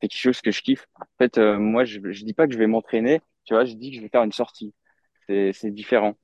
c'est 0.00 0.08
quelque 0.08 0.20
chose 0.20 0.40
que 0.40 0.50
je 0.52 0.62
kiffe. 0.62 0.86
En 1.00 1.04
fait, 1.18 1.38
euh, 1.38 1.58
moi, 1.58 1.84
je, 1.84 2.00
je 2.12 2.24
dis 2.24 2.34
pas 2.34 2.46
que 2.46 2.52
je 2.54 2.58
vais 2.58 2.66
m'entraîner, 2.68 3.20
tu 3.44 3.54
vois, 3.54 3.64
je 3.64 3.74
dis 3.74 3.90
que 3.90 3.96
je 3.96 4.02
vais 4.02 4.08
faire 4.08 4.22
une 4.24 4.32
sortie. 4.32 4.74
C'est, 5.28 5.52
c'est 5.54 5.70
différent. 5.72 6.16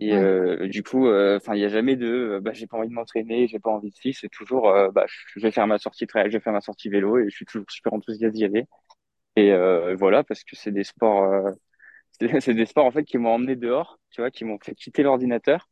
Et 0.00 0.14
Ouais, 0.14 0.18
euh, 0.18 0.68
du 0.68 0.82
coup, 0.84 1.08
euh, 1.08 1.38
enfin, 1.38 1.54
il 1.56 1.60
y 1.62 1.64
a 1.64 1.68
jamais 1.68 1.96
de, 1.96 2.06
euh, 2.06 2.40
bah, 2.40 2.52
j'ai 2.54 2.66
pas 2.68 2.78
envie 2.78 2.88
de 2.88 2.94
m'entraîner, 2.94 3.48
j'ai 3.48 3.60
pas 3.60 3.70
envie 3.70 3.90
de 3.90 3.96
ci. 3.96 4.12
C'est 4.14 4.28
toujours, 4.30 4.68
euh, 4.70 4.90
bah, 4.92 5.06
je 5.08 5.40
vais 5.40 5.50
faire 5.52 5.66
ma 5.68 5.78
sortie 5.78 6.06
trail, 6.06 6.26
je 6.30 6.38
vais 6.38 6.40
faire 6.42 6.52
ma 6.54 6.60
sortie 6.62 6.88
vélo, 6.90 7.18
et 7.18 7.24
je 7.30 7.36
suis 7.36 7.46
toujours 7.46 7.66
super 7.70 7.92
enthousiaste 7.94 8.34
d'y 8.34 8.44
aller. 8.44 8.66
Et 9.36 9.52
euh, 9.52 9.94
voilà, 9.96 10.24
parce 10.24 10.44
que 10.44 10.56
c'est 10.56 10.72
des 10.72 10.84
sports. 10.84 11.24
euh, 11.24 11.50
c'est 12.40 12.54
des 12.54 12.66
sports 12.66 12.86
en 12.86 12.90
fait 12.92 13.04
qui 13.04 13.18
m'ont 13.18 13.30
emmené 13.34 13.56
dehors, 13.56 13.98
tu 14.10 14.20
vois, 14.20 14.30
qui 14.30 14.44
m'ont 14.44 14.58
fait 14.62 14.74
quitter 14.74 15.02
l'ordinateur 15.02 15.68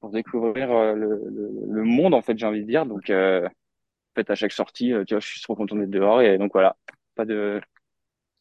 pour 0.00 0.10
découvrir 0.10 0.70
euh, 0.72 0.94
le, 0.94 1.08
le, 1.30 1.50
le 1.68 1.84
monde 1.84 2.14
en 2.14 2.22
fait, 2.22 2.38
j'ai 2.38 2.46
envie 2.46 2.62
de 2.62 2.66
dire. 2.68 2.86
Donc 2.86 3.10
euh, 3.10 3.46
en 3.48 3.50
fait 4.16 4.30
à 4.30 4.34
chaque 4.36 4.52
sortie, 4.52 4.92
euh, 4.94 5.04
tu 5.04 5.14
vois, 5.14 5.20
je 5.20 5.28
suis 5.28 5.42
trop 5.42 5.56
content 5.56 5.76
d'être 5.76 5.90
dehors 5.90 6.22
et 6.22 6.38
donc 6.38 6.52
voilà, 6.54 6.76
pas 7.16 7.24
de 7.26 7.60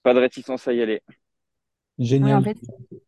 pas 0.04 0.14
de 0.16 0.20
réticence 0.20 0.68
à 0.68 0.74
y 0.74 0.82
aller. 0.82 1.02
ouais, 2.22 2.34
en 2.34 2.42
Génial. 2.42 2.44
fait, 2.44 2.58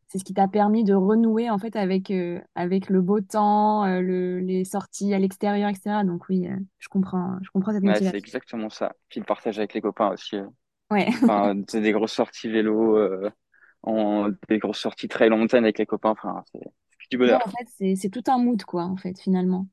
c'est 0.08 0.20
ce 0.20 0.24
qui 0.24 0.34
t'a 0.34 0.48
permis 0.48 0.84
de 0.84 0.94
renouer 0.94 1.50
en 1.50 1.58
fait 1.60 1.76
avec, 1.76 2.12
euh, 2.12 2.40
avec 2.56 2.90
le 2.90 3.02
beau 3.02 3.22
temps, 3.22 3.86
euh, 3.86 4.02
le, 4.02 4.40
les 4.40 4.66
sorties 4.66 5.14
à 5.14 5.20
l'extérieur, 5.20 5.70
etc. 5.70 6.04
Donc 6.04 6.28
oui, 6.30 6.48
euh, 6.48 6.56
je 6.80 6.88
comprends, 6.90 7.38
je 7.44 7.50
comprends 7.52 7.74
cette 7.74 7.84
Ouais, 7.84 8.00
c'est 8.02 8.18
motivation. 8.18 8.18
exactement 8.18 8.70
ça. 8.70 8.94
Puis 9.10 9.20
le 9.20 9.26
partage 9.26 9.58
avec 9.58 9.74
les 9.74 9.82
copains 9.82 10.12
aussi. 10.12 10.36
euh. 10.38 10.48
Ouais. 10.90 11.10
Enfin, 11.28 11.56
c'est 11.70 11.82
des 11.82 11.92
grosses 11.94 12.14
sorties 12.14 12.50
vélo, 12.50 12.98
euh, 12.98 13.32
en, 13.84 14.30
des 14.50 14.60
grosses 14.60 14.80
sorties 14.80 15.10
en 15.32 15.38
montagne 15.38 15.64
avec 15.66 15.80
les 15.80 15.86
copains. 15.88 16.12
Enfin, 16.12 16.44
c'est 16.54 16.62
du 17.12 17.18
bonheur. 17.18 17.42
en 17.46 17.50
fait, 17.50 17.96
c'est, 17.96 18.10
tout 18.10 18.24
un 18.28 18.38
mood, 18.40 18.64
quoi, 18.64 18.84
en 18.84 18.98
fait, 18.98 19.20
finalement. 19.20 19.68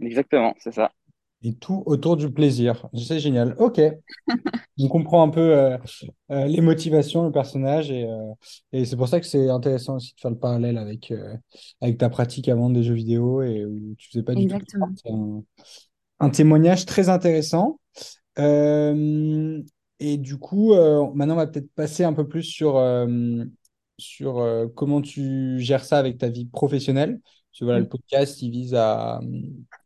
Exactement, 0.00 0.54
c'est 0.58 0.72
ça. 0.72 0.92
Et 1.42 1.54
tout 1.54 1.82
autour 1.86 2.16
du 2.16 2.30
plaisir. 2.30 2.88
C'est 2.94 3.18
génial. 3.18 3.54
Ok. 3.58 3.80
On 4.78 4.88
comprend 4.88 5.22
un 5.22 5.30
peu 5.30 5.40
euh, 5.40 5.78
euh, 6.30 6.44
les 6.46 6.60
motivations, 6.60 7.24
le 7.24 7.32
personnage, 7.32 7.90
et, 7.90 8.04
euh, 8.04 8.32
et 8.72 8.84
c'est 8.84 8.96
pour 8.96 9.08
ça 9.08 9.20
que 9.20 9.26
c'est 9.26 9.48
intéressant 9.48 9.96
aussi 9.96 10.14
de 10.14 10.20
faire 10.20 10.30
le 10.30 10.38
parallèle 10.38 10.78
avec, 10.78 11.10
euh, 11.10 11.34
avec 11.80 11.98
ta 11.98 12.08
pratique 12.08 12.48
avant 12.48 12.70
des 12.70 12.82
jeux 12.82 12.94
vidéo 12.94 13.42
et 13.42 13.64
où 13.64 13.94
tu 13.98 14.08
faisais 14.08 14.22
pas 14.22 14.34
du 14.34 14.46
tout. 14.46 14.54
Exactement. 14.54 14.90
Un, 16.20 16.26
un 16.26 16.30
témoignage 16.30 16.86
très 16.86 17.08
intéressant. 17.08 17.80
Euh, 18.38 19.62
et 19.98 20.16
du 20.16 20.38
coup, 20.38 20.72
euh, 20.72 21.06
maintenant, 21.14 21.34
on 21.34 21.38
va 21.38 21.46
peut-être 21.46 21.70
passer 21.74 22.04
un 22.04 22.12
peu 22.12 22.26
plus 22.26 22.42
sur, 22.42 22.76
euh, 22.76 23.44
sur 24.00 24.38
euh, 24.38 24.66
comment 24.68 25.02
tu 25.02 25.60
gères 25.60 25.84
ça 25.84 25.98
avec 25.98 26.18
ta 26.18 26.28
vie 26.28 26.46
professionnelle. 26.46 27.20
Parce 27.22 27.60
que 27.60 27.64
voilà, 27.64 27.80
le 27.80 27.86
Oui. 27.86 27.88
podcast, 27.88 28.42
il 28.42 28.50
vise 28.50 28.74
à, 28.74 29.20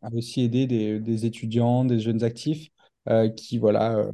à 0.03 0.11
aussi 0.15 0.43
aider 0.43 0.67
des, 0.67 1.01
des 1.01 1.27
étudiants, 1.27 1.85
des 1.85 2.01
jeunes 2.01 2.23
actifs 2.25 2.69
euh, 3.09 3.29
qui, 3.31 3.59
voilà, 3.59 3.97
euh, 3.99 4.13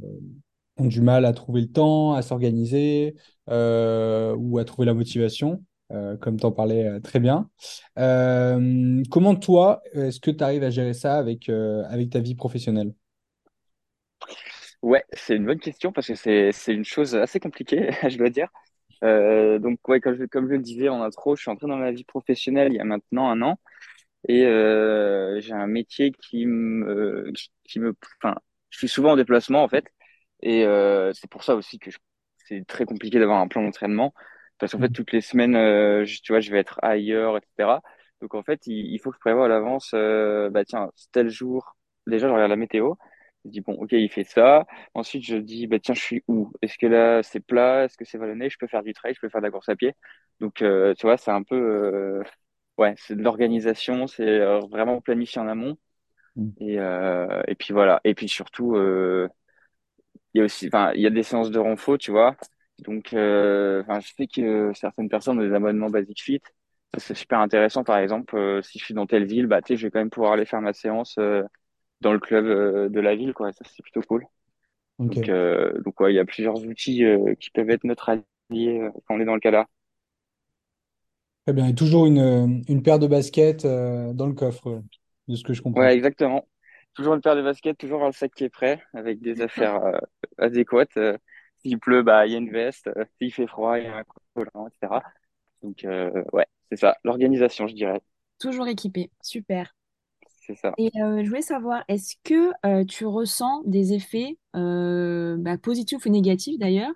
ont 0.77 0.87
du 0.87 1.01
mal 1.01 1.25
à 1.25 1.33
trouver 1.33 1.61
le 1.61 1.71
temps, 1.71 2.13
à 2.13 2.21
s'organiser 2.21 3.15
ou 3.47 4.57
à 4.59 4.65
trouver 4.65 4.85
la 4.85 4.93
motivation, 4.93 5.63
euh, 5.91 6.17
comme 6.17 6.39
tu 6.39 6.45
en 6.45 6.51
parlais 6.51 6.85
euh, 6.87 6.99
très 6.99 7.19
bien. 7.19 7.49
Euh, 7.99 9.03
comment 9.11 9.35
toi, 9.35 9.81
est-ce 9.93 10.19
que 10.19 10.31
tu 10.31 10.43
arrives 10.43 10.63
à 10.63 10.69
gérer 10.69 10.93
ça 10.93 11.17
avec, 11.17 11.49
avec 11.49 12.09
ta 12.11 12.19
vie 12.19 12.35
professionnelle? 12.35 12.93
Ouais, 14.81 15.03
c'est 15.13 15.35
une 15.35 15.45
bonne 15.45 15.59
question 15.59 15.91
parce 15.91 16.07
que 16.07 16.15
c'est 16.15 16.51
c'est 16.51 16.73
une 16.73 16.85
chose 16.85 17.15
assez 17.15 17.39
compliquée, 17.39 17.91
je 18.09 18.17
dois 18.17 18.29
dire. 18.29 18.47
Euh, 19.03 19.59
donc 19.59 19.87
ouais, 19.87 19.99
comme 20.01 20.15
je, 20.15 20.25
comme 20.25 20.47
je 20.47 20.53
le 20.53 20.59
disais 20.59 20.89
en 20.89 21.01
intro, 21.01 21.35
je 21.35 21.41
suis 21.41 21.51
entré 21.51 21.67
dans 21.67 21.77
ma 21.77 21.91
vie 21.91 22.03
professionnelle 22.03 22.71
il 22.73 22.75
y 22.77 22.79
a 22.79 22.83
maintenant 22.83 23.29
un 23.29 23.41
an 23.41 23.59
et 24.27 24.45
euh, 24.45 25.39
j'ai 25.41 25.53
un 25.53 25.67
métier 25.67 26.11
qui 26.11 26.45
me 26.45 27.31
qui 27.65 27.79
me 27.79 27.95
enfin, 28.23 28.35
je 28.69 28.77
suis 28.79 28.87
souvent 28.89 29.13
en 29.13 29.15
déplacement 29.17 29.63
en 29.63 29.69
fait 29.69 29.85
et 30.41 30.65
euh, 30.65 31.13
c'est 31.13 31.29
pour 31.29 31.43
ça 31.43 31.55
aussi 31.55 31.79
que 31.79 31.89
c'est 32.37 32.65
très 32.67 32.85
compliqué 32.85 33.19
d'avoir 33.19 33.39
un 33.41 33.47
plan 33.47 33.63
d'entraînement 33.63 34.13
parce 34.57 34.71
qu'en 34.73 34.79
fait 34.79 34.89
Mm. 34.89 34.93
toutes 34.93 35.11
les 35.11 35.21
semaines, 35.21 35.55
euh, 35.55 36.05
je- 36.05 36.21
tu 36.21 36.31
vois, 36.33 36.39
je 36.41 36.51
vais 36.51 36.59
être 36.59 36.79
ailleurs, 36.83 37.37
etc. 37.37 37.81
Donc 38.21 38.35
en 38.35 38.43
fait, 38.43 38.67
il, 38.67 38.93
il 38.93 38.99
faut 38.99 39.09
que 39.11 39.15
je 39.17 39.19
prévoie 39.21 39.45
à 39.45 39.47
l'avance. 39.49 39.91
euh, 39.95 40.49
bah 40.51 40.63
tiens, 40.65 40.91
tel 41.11 41.29
jour. 41.29 41.75
Déjà, 42.07 42.27
je 42.27 42.33
regarde 42.33 42.49
la 42.51 42.55
météo. 42.57 42.93
Je 43.45 43.49
dis 43.49 43.61
bon, 43.61 43.73
ok, 43.73 43.91
il 43.93 44.09
fait 44.09 44.23
ça. 44.23 44.65
Ensuite, 44.93 45.23
je 45.25 45.35
dis, 45.37 45.65
bah 45.67 45.79
tiens, 45.79 45.95
je 45.95 46.01
suis 46.01 46.23
où? 46.27 46.51
Est-ce 46.61 46.77
que 46.77 46.85
là, 46.85 47.23
c'est 47.23 47.39
plat? 47.39 47.85
Est-ce 47.85 47.97
que 47.97 48.05
c'est 48.05 48.17
vallonné? 48.19 48.49
Je 48.49 48.57
peux 48.59 48.67
faire 48.67 48.83
du 48.83 48.93
trail, 48.93 49.13
je 49.15 49.19
peux 49.19 49.29
faire 49.29 49.41
de 49.41 49.47
la 49.47 49.51
course 49.51 49.69
à 49.69 49.75
pied. 49.75 49.93
Donc, 50.39 50.61
euh, 50.61 50.93
tu 50.95 51.07
vois, 51.07 51.17
c'est 51.17 51.31
un 51.31 51.41
peu, 51.43 51.55
euh, 51.55 52.23
ouais, 52.77 52.93
c'est 52.97 53.15
de 53.15 53.23
l'organisation, 53.23 54.05
c'est 54.07 54.27
euh, 54.27 54.59
vraiment 54.69 55.01
planifié 55.01 55.41
en 55.41 55.47
amont. 55.47 55.77
Mm. 56.35 56.51
Et, 56.61 56.75
et 57.47 57.55
puis 57.55 57.73
voilà. 57.73 58.01
Et 58.03 58.13
puis 58.15 58.29
surtout, 58.29 58.75
il 58.77 59.29
y 60.39 60.41
a 60.41 60.45
aussi, 60.45 60.67
enfin, 60.67 60.91
il 60.95 61.01
y 61.01 61.07
a 61.07 61.09
des 61.09 61.23
séances 61.23 61.51
de 61.51 61.59
renfo, 61.59 61.97
tu 61.97 62.11
vois. 62.11 62.35
Donc, 62.79 63.09
je 63.11 63.83
sais 64.17 64.27
que 64.27 64.71
certaines 64.73 65.09
personnes 65.09 65.39
ont 65.39 65.43
des 65.43 65.53
abonnements 65.53 65.89
Basic 65.89 66.21
Fit. 66.21 66.41
C'est 66.97 67.15
super 67.15 67.39
intéressant. 67.39 67.83
Par 67.83 67.97
exemple, 67.97 68.61
si 68.63 68.79
je 68.79 68.85
suis 68.85 68.93
dans 68.93 69.07
telle 69.07 69.25
ville, 69.25 69.47
bah, 69.47 69.61
tu 69.61 69.73
sais, 69.73 69.77
je 69.77 69.87
vais 69.87 69.91
quand 69.91 69.99
même 69.99 70.09
pouvoir 70.09 70.33
aller 70.33 70.45
faire 70.45 70.61
ma 70.61 70.73
séance 70.73 71.17
dans 72.01 72.13
le 72.13 72.19
club 72.19 72.45
euh, 72.45 72.89
de 72.89 72.99
la 72.99 73.15
ville, 73.15 73.33
quoi. 73.33 73.51
Ça, 73.53 73.63
c'est 73.65 73.83
plutôt 73.83 74.01
cool. 74.01 74.25
Donc, 75.07 75.29
euh, 75.29 75.79
donc 75.83 75.99
ouais, 76.01 76.13
il 76.13 76.15
y 76.15 76.19
a 76.19 76.25
plusieurs 76.25 76.57
outils 76.65 77.05
euh, 77.05 77.35
qui 77.35 77.51
peuvent 77.51 77.69
être 77.69 77.85
notre 77.85 78.09
allié 78.09 78.79
euh, 78.81 78.91
quand 79.07 79.15
on 79.15 79.21
est 79.21 79.25
dans 79.25 79.35
le 79.35 79.41
cas 79.41 79.51
là. 79.51 79.67
Très 81.45 81.53
bien. 81.53 81.67
Et 81.67 81.75
toujours 81.75 82.05
une, 82.05 82.63
une 82.67 82.83
paire 82.83 82.99
de 82.99 83.07
baskets 83.07 83.65
euh, 83.65 84.13
dans 84.13 84.27
le 84.27 84.33
coffre, 84.33 84.83
de 85.27 85.35
ce 85.35 85.43
que 85.43 85.53
je 85.53 85.61
comprends. 85.61 85.81
Ouais, 85.81 85.93
exactement. 85.95 86.47
Toujours 86.93 87.13
une 87.13 87.21
paire 87.21 87.35
de 87.35 87.41
baskets, 87.41 87.77
toujours 87.77 88.03
un 88.03 88.11
sac 88.11 88.33
qui 88.33 88.43
est 88.43 88.49
prêt, 88.49 88.81
avec 88.93 89.21
des 89.21 89.41
affaires 89.41 89.75
euh, 89.85 89.97
adéquates. 90.37 90.97
Euh, 90.97 91.17
s'il 91.59 91.79
pleut, 91.79 92.03
bah, 92.03 92.25
il 92.25 92.33
y 92.33 92.35
a 92.35 92.37
une 92.39 92.51
veste. 92.51 92.89
S'il 93.19 93.33
fait 93.33 93.47
froid, 93.47 93.77
il 93.79 93.85
y 93.85 93.87
a 93.87 93.97
un 93.99 94.03
collant, 94.35 94.67
etc. 94.67 95.03
Donc, 95.61 95.85
euh, 95.85 96.23
ouais, 96.33 96.47
c'est 96.69 96.77
ça. 96.77 96.97
L'organisation, 97.03 97.67
je 97.67 97.75
dirais. 97.75 98.01
Toujours 98.39 98.67
équipé, 98.67 99.09
super. 99.21 99.73
C'est 100.41 100.55
ça. 100.55 100.77
Et 100.77 100.91
euh, 101.01 101.23
je 101.23 101.29
voulais 101.29 101.41
savoir, 101.41 101.83
est-ce 101.87 102.15
que 102.23 102.51
euh, 102.65 102.85
tu 102.85 103.05
ressens 103.05 103.61
des 103.65 103.93
effets 103.93 104.37
euh, 104.55 105.35
bah, 105.37 105.57
positifs 105.57 106.05
ou 106.05 106.09
négatifs 106.09 106.57
d'ailleurs 106.59 106.91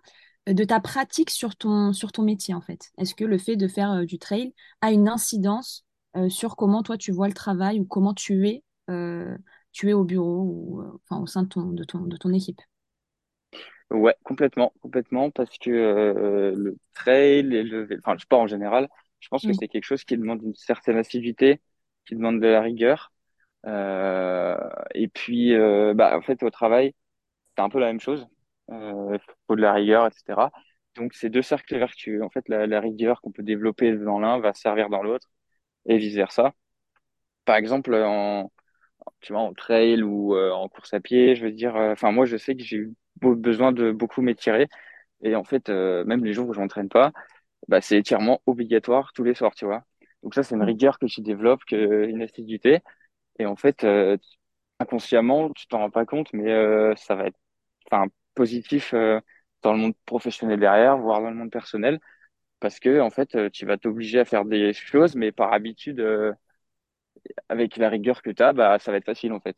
de 0.48 0.64
ta 0.64 0.80
pratique 0.80 1.30
sur 1.30 1.56
ton, 1.56 1.94
sur 1.94 2.12
ton 2.12 2.24
métier 2.24 2.54
en 2.54 2.62
fait? 2.62 2.92
Est-ce 2.98 3.16
que 3.16 3.25
le 3.25 3.38
fait 3.38 3.56
de 3.56 3.68
faire 3.68 4.06
du 4.06 4.20
trail 4.20 4.54
a 4.82 4.92
une 4.92 5.10
incidence 5.10 5.86
sur 6.30 6.56
comment 6.56 6.84
toi 6.84 6.98
tu 6.98 7.12
vois 7.12 7.28
le 7.28 7.34
travail 7.34 7.80
ou 7.80 7.86
comment 7.86 8.14
tu 8.14 8.48
es, 8.48 8.64
tu 9.74 9.90
es 9.90 9.94
au 9.94 10.04
bureau 10.04 10.42
ou 10.44 10.84
enfin, 11.10 11.22
au 11.22 11.28
sein 11.28 11.44
de 11.44 11.50
ton, 11.50 11.72
de 11.72 11.84
ton, 11.84 12.02
de 12.02 12.16
ton 12.18 12.32
équipe? 12.32 12.62
Ouais, 13.92 14.16
complètement, 14.24 14.74
complètement, 14.82 15.30
parce 15.32 15.58
que 15.60 15.70
le 16.56 16.78
trail 16.94 17.56
et 17.56 17.64
le, 17.64 17.88
enfin, 18.00 18.14
le 18.14 18.20
sport 18.20 18.42
en 18.42 18.48
général, 18.48 18.90
je 19.20 19.28
pense 19.30 19.46
que 19.46 19.54
c'est 19.54 19.68
quelque 19.68 19.84
chose 19.84 20.04
qui 20.04 20.18
demande 20.18 20.42
une 20.44 20.56
certaine 20.56 20.98
assiduité, 20.98 21.62
qui 22.06 22.16
demande 22.16 22.40
de 22.42 22.48
la 22.48 22.62
rigueur. 22.62 23.12
Euh, 23.65 24.57
et 24.93 25.07
puis, 25.07 25.53
euh, 25.55 25.93
bah, 25.93 26.17
en 26.17 26.22
fait, 26.22 26.43
au 26.43 26.50
travail, 26.50 26.93
c'est 27.57 27.63
un 27.63 27.69
peu 27.69 27.79
la 27.79 27.88
même 27.88 28.00
chose. 28.01 28.27
Euh, 28.72 29.17
faut 29.48 29.55
de 29.57 29.62
la 29.62 29.74
rigueur, 29.74 30.07
etc. 30.07 30.51
Donc, 30.95 31.13
c'est 31.15 31.29
deux 31.29 31.43
cercles 31.43 31.77
vertueux. 31.77 32.24
En 32.24 32.29
fait, 32.31 32.50
la, 32.50 32.67
la 32.67 32.81
rigueur 32.81 33.22
qu'on 33.22 33.31
peut 33.31 33.43
développer 33.43 33.93
dans 33.98 34.19
l'un 34.19 34.39
va 34.39 34.53
servir 34.53 34.89
dans 34.89 35.03
l'autre 35.03 35.29
et 35.88 35.98
vice-versa. 36.00 36.53
Par 37.45 37.55
exemple, 37.57 37.93
en, 37.95 38.51
tu 39.22 39.34
vois, 39.34 39.41
en 39.43 39.53
trail 39.53 40.03
ou 40.03 40.36
euh, 40.36 40.51
en 40.51 40.69
course 40.69 40.93
à 40.93 41.00
pied, 41.00 41.36
je 41.36 41.45
veux 41.45 41.51
dire, 41.51 41.75
euh, 41.75 41.93
enfin, 41.93 42.12
moi, 42.12 42.25
je 42.25 42.38
sais 42.38 42.55
que 42.55 42.63
j'ai 42.63 42.77
eu 42.77 42.95
besoin 43.22 43.72
de 43.72 43.91
beaucoup 43.91 44.22
m'étirer. 44.22 44.67
Et 45.24 45.36
en 45.36 45.43
fait, 45.45 45.69
euh, 45.69 46.05
même 46.05 46.25
les 46.25 46.34
jours 46.34 46.50
où 46.50 46.53
je 46.53 46.60
m'entraîne 46.62 46.89
pas, 46.89 47.13
bah, 47.67 47.81
c'est 47.81 47.98
étirement 48.00 48.41
obligatoire 48.48 49.13
tous 49.13 49.24
les 49.24 49.36
soirs, 49.36 49.55
tu 49.55 49.65
vois. 49.65 49.84
Donc 50.24 50.36
ça, 50.36 50.43
c'est 50.43 50.55
une 50.55 50.63
rigueur 50.63 51.00
que 51.00 51.05
tu 51.07 51.22
développes, 51.22 51.65
que, 51.65 52.05
une 52.07 52.22
assiduité. 52.24 52.81
Et 53.39 53.46
en 53.46 53.56
fait, 53.56 53.84
euh, 53.84 54.18
inconsciemment, 54.80 55.51
tu 55.54 55.68
t'en 55.68 55.80
rends 55.80 55.89
pas 55.92 56.06
compte, 56.06 56.32
mais 56.34 56.51
euh, 56.51 56.96
ça 56.96 57.15
va 57.15 57.27
être 57.27 57.38
positif 58.36 58.94
euh, 58.94 59.20
dans 59.62 59.74
le 59.74 59.80
monde 59.80 59.94
professionnel 60.06 60.60
derrière, 60.60 60.98
voire 60.98 61.22
dans 61.22 61.30
le 61.30 61.36
monde 61.36 61.51
personnel, 61.51 62.00
parce 62.60 62.80
que 62.80 63.01
en 63.01 63.12
fait, 63.12 63.51
tu 63.51 63.65
vas 63.65 63.77
t'obliger 63.77 64.20
à 64.20 64.25
faire 64.25 64.46
des 64.46 64.74
choses, 64.74 65.15
mais 65.15 65.32
par 65.32 65.54
habitude, 65.54 66.01
avec 67.50 67.77
la 67.77 67.89
rigueur 67.89 68.22
que 68.22 68.30
tu 68.30 68.44
as, 68.44 68.54
bah, 68.54 68.80
ça 68.80 68.92
va 68.92 68.98
être 68.98 69.06
facile 69.06 69.34
en 69.34 69.39
fait. 69.39 69.58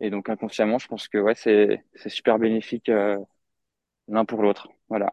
Et 0.00 0.10
donc 0.10 0.28
inconsciemment, 0.28 0.78
je 0.78 0.88
pense 0.88 1.08
que 1.08 1.18
ouais, 1.18 1.34
c'est 1.34 1.82
super 2.08 2.38
bénéfique 2.38 2.90
l'un 4.08 4.24
pour 4.24 4.42
l'autre. 4.42 4.68
Voilà. 4.88 5.12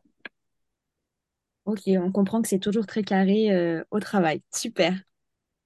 Ok, 1.65 1.81
on 1.87 2.11
comprend 2.11 2.41
que 2.41 2.47
c'est 2.47 2.59
toujours 2.59 2.85
très 2.87 3.03
carré 3.03 3.81
au 3.91 3.99
travail. 3.99 4.41
Super. 4.53 4.93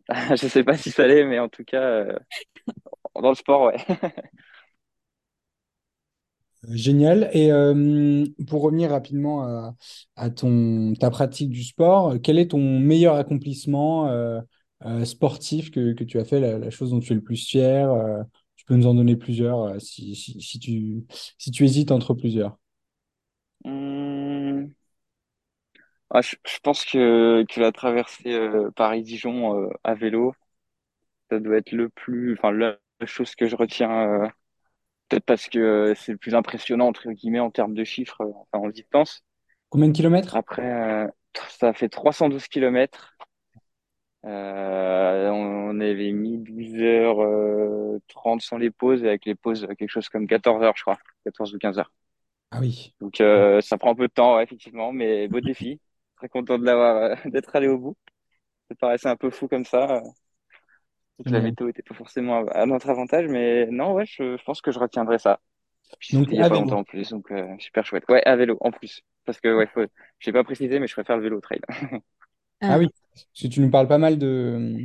Je 0.38 0.48
sais 0.48 0.64
pas 0.64 0.78
si 0.78 0.92
ça 0.92 1.08
l'est, 1.08 1.26
mais 1.26 1.40
en 1.40 1.50
tout 1.50 1.64
cas, 1.64 1.82
euh, 1.82 2.18
dans 3.22 3.30
le 3.30 3.36
sport, 3.36 3.64
ouais. 3.64 3.78
Génial. 6.70 7.30
Et 7.34 7.52
euh, 7.52 8.26
pour 8.48 8.62
revenir 8.62 8.92
rapidement 8.92 9.44
à, 9.44 9.76
à 10.16 10.30
ton, 10.30 10.94
ta 10.98 11.10
pratique 11.10 11.50
du 11.50 11.62
sport, 11.64 12.16
quel 12.24 12.40
est 12.40 12.52
ton 12.52 12.80
meilleur 12.80 13.16
accomplissement 13.16 14.08
euh, 14.10 14.40
euh, 14.86 15.04
sportif 15.04 15.72
que, 15.72 15.92
que 15.94 16.04
tu 16.06 16.20
as 16.20 16.26
fait, 16.26 16.40
la, 16.40 16.58
la 16.60 16.70
chose 16.70 16.92
dont 16.92 17.02
tu 17.02 17.12
es 17.12 17.16
le 17.16 17.22
plus 17.22 17.46
fier? 17.46 17.92
euh, 17.92 18.24
tu 18.56 18.64
peux 18.66 18.76
nous 18.78 18.88
en 18.88 18.94
donner 18.94 19.18
plusieurs 19.18 19.62
euh, 19.64 19.80
si, 19.80 20.16
si, 20.16 20.40
si 20.42 20.58
tu, 20.60 21.04
si 21.38 21.52
tu 21.52 21.66
hésites 21.66 21.92
entre 21.92 22.14
plusieurs. 22.14 22.58
Hum, 23.66 23.93
ah, 26.14 26.22
je, 26.22 26.36
je 26.48 26.60
pense 26.62 26.86
que, 26.86 27.44
que 27.50 27.60
la 27.62 27.72
traversée 27.74 28.34
euh, 28.34 28.72
Paris-Dijon 28.72 29.60
euh, 29.66 29.70
à 29.84 29.96
vélo, 29.96 30.34
ça 31.32 31.40
doit 31.40 31.58
être 31.58 31.72
le 31.72 31.90
plus, 31.90 32.34
enfin 32.34 32.52
la 32.52 32.78
chose 33.06 33.36
que 33.36 33.48
je 33.48 33.56
retiens, 33.56 33.92
euh, 34.24 34.28
peut-être 35.10 35.26
parce 35.26 35.50
que 35.50 35.60
euh, 35.60 35.96
c'est 35.96 36.14
le 36.14 36.20
plus 36.20 36.36
impressionnant 36.36 36.88
entre 36.88 37.12
guillemets 37.12 37.42
en 37.42 37.52
termes 37.52 37.76
de 37.76 37.86
chiffres, 37.86 38.22
euh, 38.24 38.32
enfin 38.54 38.68
en 38.68 38.70
distance. 38.70 39.24
Combien 39.70 39.90
de 39.90 39.94
kilomètres? 39.94 40.36
Après, 40.36 40.64
euh, 40.64 41.08
ça 41.50 41.74
fait 41.74 41.90
312 41.90 42.48
kilomètres. 42.48 43.16
Euh, 44.26 45.30
on 45.30 45.80
avait 45.82 46.12
mis 46.14 46.38
12h30 46.38 48.42
sans 48.42 48.58
les 48.58 48.72
pauses 48.72 49.04
et 49.04 49.08
avec 49.10 49.26
les 49.26 49.36
pauses, 49.36 49.68
quelque 49.78 49.90
chose 49.90 50.08
comme 50.10 50.28
14 50.28 50.64
heures, 50.64 50.74
je 50.78 50.82
crois. 50.84 50.98
14 51.26 51.54
ou 51.56 51.58
15 51.60 51.78
heures. 51.80 51.92
Ah 52.52 52.60
oui. 52.62 52.94
Donc, 53.02 53.20
euh, 53.22 53.62
ça 53.62 53.78
prend 53.78 53.92
un 53.92 53.96
peu 53.96 54.08
de 54.08 54.14
temps, 54.14 54.36
ouais, 54.38 54.44
effectivement, 54.44 54.92
mais 54.94 55.28
beau 55.28 55.42
défi. 55.42 55.80
Très 56.24 56.30
content 56.30 56.58
de 56.58 56.64
l'avoir, 56.64 56.96
euh, 56.96 57.16
d'être 57.26 57.54
allé 57.54 57.68
au 57.68 57.78
bout. 57.78 57.98
Ça 58.70 58.76
paraissait 58.76 59.10
un 59.10 59.18
peu 59.18 59.30
fou 59.30 59.50
comme 59.50 59.66
ça. 59.66 60.02
la 61.26 61.42
météo 61.42 61.68
était 61.68 61.84
pas 61.84 61.96
forcément 61.96 62.46
à, 62.48 62.66
notre 62.66 62.90
avantage, 62.90 63.28
mais 63.28 63.68
non, 63.70 63.92
ouais, 63.92 64.06
je, 64.06 64.38
je 64.38 64.44
pense 64.46 64.62
que 64.62 64.72
je 64.72 64.80
retiendrai 64.80 65.20
ça. 65.20 65.42
Puis 66.00 66.16
Donc 66.16 66.28
il 66.32 66.36
y 66.36 66.40
a 66.40 66.46
à 66.46 66.50
pas 66.50 66.56
longtemps 66.56 66.68
vélo. 66.68 66.78
en 66.78 66.84
plus, 66.86 67.10
donc 67.10 67.30
euh, 67.30 67.54
super 67.60 67.86
chouette. 67.86 68.06
Ouais, 68.08 68.26
à 68.26 68.38
vélo 68.38 68.58
en 68.62 68.72
plus. 68.72 69.02
Parce 69.26 69.42
que, 69.42 69.54
ouais, 69.54 69.68
faut, 69.68 69.82
j'ai 70.20 70.32
pas 70.32 70.46
précisé, 70.46 70.80
mais 70.80 70.88
je 70.88 70.94
préfère 70.94 71.18
le 71.18 71.24
vélo 71.24 71.40
au 71.40 71.42
trail. 71.42 71.60
Ah 72.62 72.76
Ah, 72.76 72.80
oui, 72.80 72.88
parce 73.14 73.42
que 73.42 73.48
tu 73.48 73.60
nous 73.60 73.70
parles 73.70 73.90
pas 73.90 73.98
mal 73.98 74.18
de... 74.18 74.78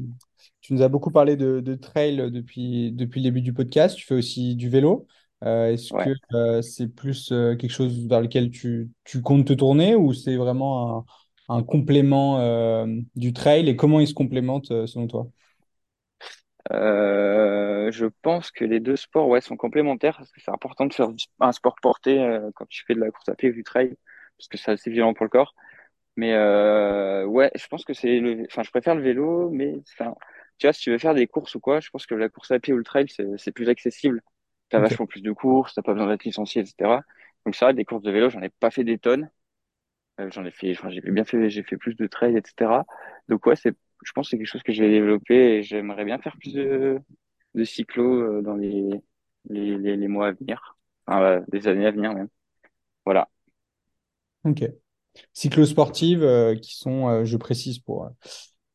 Tu 0.60 0.72
nous 0.72 0.82
as 0.82 0.88
beaucoup 0.88 1.12
parlé 1.12 1.36
de, 1.36 1.60
de 1.60 1.76
trail 1.76 2.32
depuis, 2.32 2.90
depuis 2.90 3.20
le 3.20 3.24
début 3.28 3.42
du 3.42 3.52
podcast. 3.52 3.96
Tu 3.96 4.04
fais 4.04 4.16
aussi 4.16 4.56
du 4.56 4.68
vélo. 4.68 5.06
Euh, 5.44 5.72
est-ce 5.72 5.92
que 5.92 6.10
euh, 6.34 6.62
c'est 6.62 6.88
plus 6.88 7.30
euh, 7.30 7.54
quelque 7.54 7.70
chose 7.70 8.08
vers 8.08 8.20
lequel 8.20 8.50
tu, 8.50 8.90
tu 9.04 9.22
comptes 9.22 9.46
te 9.46 9.52
tourner 9.52 9.94
ou 9.94 10.12
c'est 10.12 10.36
vraiment 10.36 10.98
un, 10.98 11.04
un 11.48 11.62
complément 11.62 12.40
euh, 12.40 12.86
du 13.16 13.32
trail 13.32 13.68
et 13.68 13.76
comment 13.76 14.00
il 14.00 14.08
se 14.08 14.14
complémente 14.14 14.70
euh, 14.70 14.86
selon 14.86 15.06
toi? 15.08 15.28
Euh, 16.72 17.90
je 17.92 18.06
pense 18.22 18.50
que 18.50 18.64
les 18.64 18.80
deux 18.80 18.96
sports, 18.96 19.28
ouais, 19.28 19.40
sont 19.40 19.56
complémentaires 19.56 20.16
parce 20.18 20.30
que 20.32 20.40
c'est 20.40 20.50
important 20.50 20.86
de 20.86 20.92
faire 20.92 21.08
un 21.40 21.52
sport 21.52 21.76
porté 21.80 22.20
euh, 22.20 22.50
quand 22.54 22.66
tu 22.68 22.84
fais 22.86 22.94
de 22.94 23.00
la 23.00 23.10
course 23.10 23.28
à 23.28 23.34
pied 23.34 23.50
ou 23.50 23.52
du 23.52 23.64
trail 23.64 23.94
parce 24.36 24.48
que 24.48 24.58
c'est 24.58 24.70
assez 24.72 24.90
violent 24.90 25.14
pour 25.14 25.24
le 25.24 25.30
corps. 25.30 25.54
Mais 26.16 26.34
euh, 26.34 27.24
ouais, 27.26 27.50
je 27.56 27.66
pense 27.68 27.84
que 27.84 27.94
c'est 27.94 28.20
le, 28.20 28.44
enfin, 28.50 28.62
je 28.64 28.70
préfère 28.70 28.94
le 28.96 29.02
vélo, 29.02 29.50
mais 29.50 29.74
enfin, 29.94 30.14
tu 30.58 30.66
vois, 30.66 30.74
si 30.74 30.82
tu 30.82 30.90
veux 30.92 30.98
faire 30.98 31.14
des 31.14 31.26
courses 31.28 31.54
ou 31.56 31.60
quoi, 31.60 31.80
je 31.80 31.90
pense 31.90 32.06
que 32.06 32.14
la 32.16 32.28
course 32.30 32.50
à 32.52 32.60
pied 32.60 32.74
ou 32.74 32.78
le 32.78 32.84
trail, 32.84 33.06
c'est 33.38 33.52
plus 33.52 33.68
accessible. 33.70 34.22
T'as 34.70 34.78
Ok. 34.78 34.92
vachement 34.92 35.06
plus 35.06 35.22
de 35.22 35.32
courses, 35.32 35.74
t'as 35.74 35.82
pas 35.82 35.94
besoin 35.94 36.08
d'être 36.10 36.24
licencié, 36.24 36.62
etc. 36.62 37.02
Donc 37.46 37.54
ça, 37.56 37.72
des 37.74 37.84
courses 37.86 38.02
de 38.02 38.10
vélo, 38.12 38.30
j'en 38.30 38.42
ai 38.42 38.50
pas 38.50 38.70
fait 38.70 38.84
des 38.84 38.98
tonnes. 38.98 39.30
Euh, 40.20 40.28
j'en 40.32 40.44
ai 40.44 40.50
fait, 40.50 40.72
enfin, 40.72 40.90
j'ai 40.90 41.00
bien 41.00 41.24
fait, 41.24 41.48
j'ai 41.50 41.62
fait 41.62 41.76
plus 41.76 41.94
de 41.94 42.06
trail, 42.06 42.36
etc. 42.36 42.84
Donc 43.28 43.46
ouais, 43.46 43.56
c'est, 43.56 43.74
je 44.04 44.12
pense 44.12 44.26
que 44.26 44.30
c'est 44.30 44.38
quelque 44.38 44.46
chose 44.46 44.62
que 44.62 44.72
je 44.72 44.82
vais 44.82 44.90
développer 44.90 45.34
et 45.58 45.62
j'aimerais 45.62 46.04
bien 46.04 46.18
faire 46.18 46.36
plus 46.38 46.54
de, 46.54 46.98
de 47.54 47.64
cyclo 47.64 48.38
euh, 48.38 48.42
dans 48.42 48.54
les, 48.54 48.88
les, 49.48 49.78
les, 49.78 49.96
les 49.96 50.08
mois 50.08 50.28
à 50.28 50.32
venir. 50.32 50.76
enfin, 51.06 51.22
euh, 51.22 51.40
des 51.48 51.68
années 51.68 51.86
à 51.86 51.90
venir 51.90 52.14
même. 52.14 52.28
Voilà. 53.04 53.28
Ok. 54.44 54.64
Cyclosportives, 55.32 56.22
euh, 56.22 56.54
qui 56.54 56.76
sont, 56.76 57.08
euh, 57.08 57.24
je 57.24 57.36
précise 57.36 57.78
pour, 57.78 58.10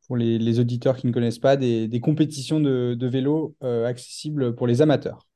pour 0.08 0.18
les, 0.18 0.38
les 0.38 0.60
auditeurs 0.60 0.98
qui 0.98 1.08
ne 1.08 1.12
connaissent 1.12 1.40
pas, 1.40 1.58
des, 1.58 1.88
des 1.88 2.00
compétitions 2.00 2.60
de, 2.60 2.96
de 2.96 3.08
vélo 3.08 3.56
euh, 3.64 3.86
accessibles 3.86 4.56
pour 4.56 4.68
les 4.68 4.82
amateurs. 4.82 5.28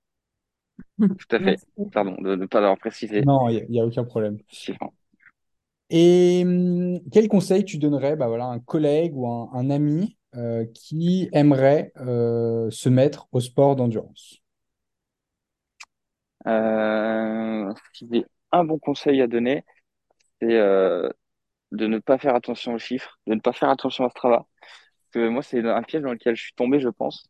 Tout 1.00 1.36
à 1.36 1.40
fait. 1.40 1.58
Pardon 1.92 2.16
de 2.22 2.36
ne 2.36 2.46
pas 2.46 2.60
l'avoir 2.60 2.78
précisé. 2.78 3.22
Non, 3.22 3.50
il 3.50 3.66
n'y 3.70 3.80
a, 3.80 3.86
aucun 3.86 4.04
problème. 4.04 4.38
Et 5.90 6.44
hum, 6.46 7.00
quel 7.12 7.28
conseil 7.28 7.64
tu 7.66 7.78
donnerais 7.78 8.16
bah, 8.16 8.28
voilà, 8.28 8.46
à 8.46 8.50
un 8.50 8.60
collègue 8.60 9.16
ou 9.16 9.28
un, 9.28 9.50
un 9.54 9.70
ami 9.70 10.18
euh, 10.36 10.66
qui 10.74 11.30
aimerait 11.32 11.92
euh, 11.98 12.70
se 12.70 12.90
mettre 12.90 13.28
au 13.32 13.40
sport 13.40 13.76
d'endurance? 13.76 14.42
Euh, 16.46 17.74
un 18.52 18.64
bon 18.64 18.78
conseil 18.78 19.22
à 19.22 19.28
donner, 19.28 19.64
c'est 20.42 20.48
de 20.50 21.88
ne 21.88 22.00
pas 22.00 22.18
faire 22.18 22.36
attention 22.36 22.74
aux 22.74 22.80
chiffres, 22.80 23.20
de 23.28 23.34
ne 23.34 23.40
pas 23.40 23.54
faire 23.54 23.70
attention 23.70 24.06
à 24.06 24.10
Strava. 24.10 24.46
Parce 24.62 25.12
que 25.14 25.30
moi, 25.30 25.42
c'est 25.42 25.66
un 25.68 25.84
piège 25.84 26.04
dans 26.04 26.12
lequel 26.12 26.36
je 26.36 26.44
suis 26.44 26.54
tombé, 26.54 26.80
je 26.80 26.90
pense. 26.90 27.26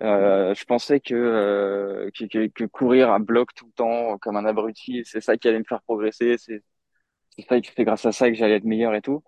Je 0.00 0.64
pensais 0.64 1.00
que, 1.00 2.10
que, 2.14 2.64
courir 2.66 3.10
à 3.10 3.18
bloc 3.18 3.52
tout 3.54 3.66
le 3.66 3.72
temps 3.72 4.18
comme 4.18 4.36
un 4.36 4.44
abruti, 4.44 5.02
c'est 5.04 5.20
ça 5.20 5.36
qui 5.36 5.48
allait 5.48 5.58
me 5.58 5.64
faire 5.68 5.82
progresser, 5.82 6.36
c'est 7.38 7.46
ça, 7.48 7.56
c'est 7.76 7.84
grâce 7.84 8.06
à 8.06 8.12
ça 8.12 8.28
que 8.30 8.34
j'allais 8.36 8.56
être 8.56 8.64
meilleur 8.64 8.94
et 8.94 9.02
tout. 9.02 9.22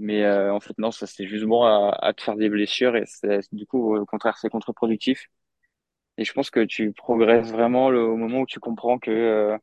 Mais 0.00 0.24
euh, 0.24 0.52
en 0.54 0.60
fait, 0.60 0.74
non, 0.78 0.90
ça 0.92 1.06
c'est 1.06 1.26
juste 1.28 1.44
bon 1.46 1.64
à, 1.64 1.96
à 2.02 2.12
te 2.14 2.22
faire 2.22 2.36
des 2.36 2.50
blessures 2.50 2.96
et 2.96 3.04
du 3.52 3.66
coup, 3.66 3.96
au 3.96 4.06
contraire, 4.06 4.38
c'est 4.38 4.50
contre-productif. 4.50 5.28
Et 6.18 6.24
je 6.24 6.32
pense 6.32 6.50
que 6.50 6.60
tu 6.64 6.92
progresses 6.92 7.50
vraiment 7.52 7.90
le, 7.90 8.02
au 8.04 8.16
moment 8.16 8.40
où 8.40 8.46
tu 8.46 8.60
comprends 8.60 8.98
que 8.98 9.10
euh, 9.10 9.58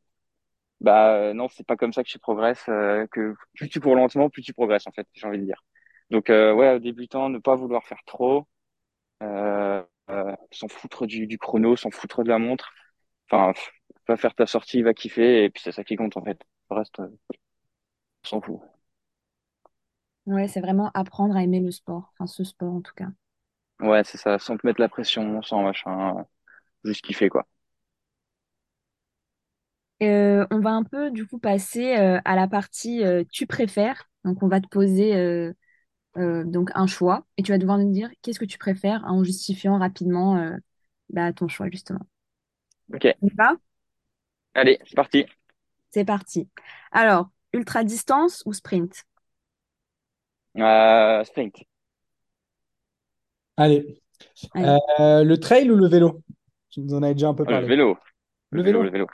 bah 0.81 1.15
euh, 1.15 1.33
non, 1.33 1.47
c'est 1.49 1.65
pas 1.67 1.77
comme 1.77 1.93
ça 1.93 2.03
que 2.03 2.09
tu 2.09 2.19
progresses, 2.19 2.65
euh, 2.69 3.07
que 3.11 3.35
plus 3.55 3.69
tu 3.69 3.79
cours 3.81 3.95
lentement, 3.95 4.29
plus 4.29 4.43
tu 4.43 4.53
progresses 4.53 4.87
en 4.87 4.91
fait, 4.91 5.07
j'ai 5.13 5.27
envie 5.27 5.39
de 5.39 5.45
dire. 5.45 5.63
Donc 6.11 6.29
euh, 6.29 6.53
ouais, 6.53 6.75
aux 6.75 6.79
débutants, 6.79 7.29
ne 7.29 7.39
pas 7.39 7.55
vouloir 7.55 7.85
faire 7.85 8.01
trop, 8.05 8.47
euh, 9.23 9.83
s'en 10.51 10.67
foutre 10.67 11.05
du, 11.07 11.27
du 11.27 11.37
chrono, 11.37 11.75
s'en 11.75 11.91
foutre 11.91 12.23
de 12.23 12.29
la 12.29 12.39
montre. 12.39 12.71
Enfin, 13.31 13.53
va 14.07 14.17
faire 14.17 14.35
ta 14.35 14.47
sortie, 14.47 14.81
va 14.83 14.93
kiffer 14.93 15.43
et 15.45 15.49
puis 15.51 15.61
c'est 15.63 15.71
ça 15.73 15.83
qui 15.83 15.95
compte 15.97 16.17
en 16.17 16.23
fait. 16.25 16.41
Reste, 16.69 17.01
on 18.23 18.27
s'en 18.29 18.41
fout. 18.41 18.61
Ouais, 20.25 20.47
c'est 20.47 20.61
vraiment 20.61 20.91
apprendre 20.93 21.35
à 21.35 21.43
aimer 21.43 21.59
le 21.59 21.71
sport, 21.71 22.13
enfin 22.13 22.25
ce 22.25 22.45
sport 22.45 22.73
en 22.73 22.79
tout 22.81 22.93
cas. 22.95 23.09
Ouais, 23.81 24.03
c'est 24.05 24.17
ça, 24.17 24.39
sans 24.39 24.57
te 24.57 24.65
mettre 24.67 24.79
la 24.81 24.87
pression, 24.89 25.41
sans 25.41 25.63
machin, 25.63 26.17
euh, 26.19 26.23
juste 26.85 27.03
kiffer 27.05 27.29
quoi. 27.29 27.47
Euh, 30.01 30.47
on 30.51 30.59
va 30.61 30.71
un 30.71 30.83
peu 30.83 31.11
du 31.11 31.27
coup 31.27 31.39
passer 31.39 31.97
euh, 31.97 32.19
à 32.23 32.35
la 32.35 32.47
partie 32.47 33.03
euh, 33.03 33.23
tu 33.31 33.47
préfères. 33.47 34.09
Donc 34.23 34.41
on 34.43 34.47
va 34.47 34.61
te 34.61 34.67
poser 34.67 35.15
euh, 35.15 35.53
euh, 36.17 36.43
donc 36.45 36.71
un 36.75 36.87
choix 36.87 37.25
et 37.37 37.43
tu 37.43 37.51
vas 37.53 37.59
devoir 37.59 37.77
nous 37.79 37.91
dire 37.91 38.09
qu'est-ce 38.21 38.39
que 38.39 38.45
tu 38.45 38.57
préfères 38.59 39.03
en 39.07 39.23
justifiant 39.23 39.79
rapidement 39.79 40.37
euh, 40.37 40.57
bah, 41.11 41.33
ton 41.33 41.47
choix 41.49 41.69
justement. 41.71 42.01
Ok, 42.93 43.05
On 43.21 43.27
y 43.27 43.31
va? 43.35 43.55
Allez, 44.53 44.79
c'est 44.85 44.95
parti. 44.95 45.25
C'est 45.91 46.05
parti. 46.05 46.49
Alors, 46.91 47.29
ultra 47.53 47.83
distance 47.83 48.43
ou 48.45 48.53
sprint? 48.53 49.05
Euh, 50.57 51.23
sprint. 51.25 51.55
Allez. 53.57 54.01
Allez. 54.53 54.79
Euh, 54.99 55.23
le 55.23 55.37
trail 55.39 55.69
ou 55.71 55.75
le 55.75 55.87
vélo? 55.87 56.23
Tu 56.69 56.81
nous 56.81 56.93
en 56.95 57.03
avais 57.03 57.13
déjà 57.15 57.29
un 57.29 57.33
peu 57.33 57.45
Oh, 57.45 57.51
le 57.51 57.59
parlé. 57.59 57.67
vélo, 57.67 57.97
Le 58.51 58.61
le 58.61 58.63
vélo, 58.63 58.81
vélo? 58.81 58.83
le 58.83 58.89
vélo. 58.91 59.07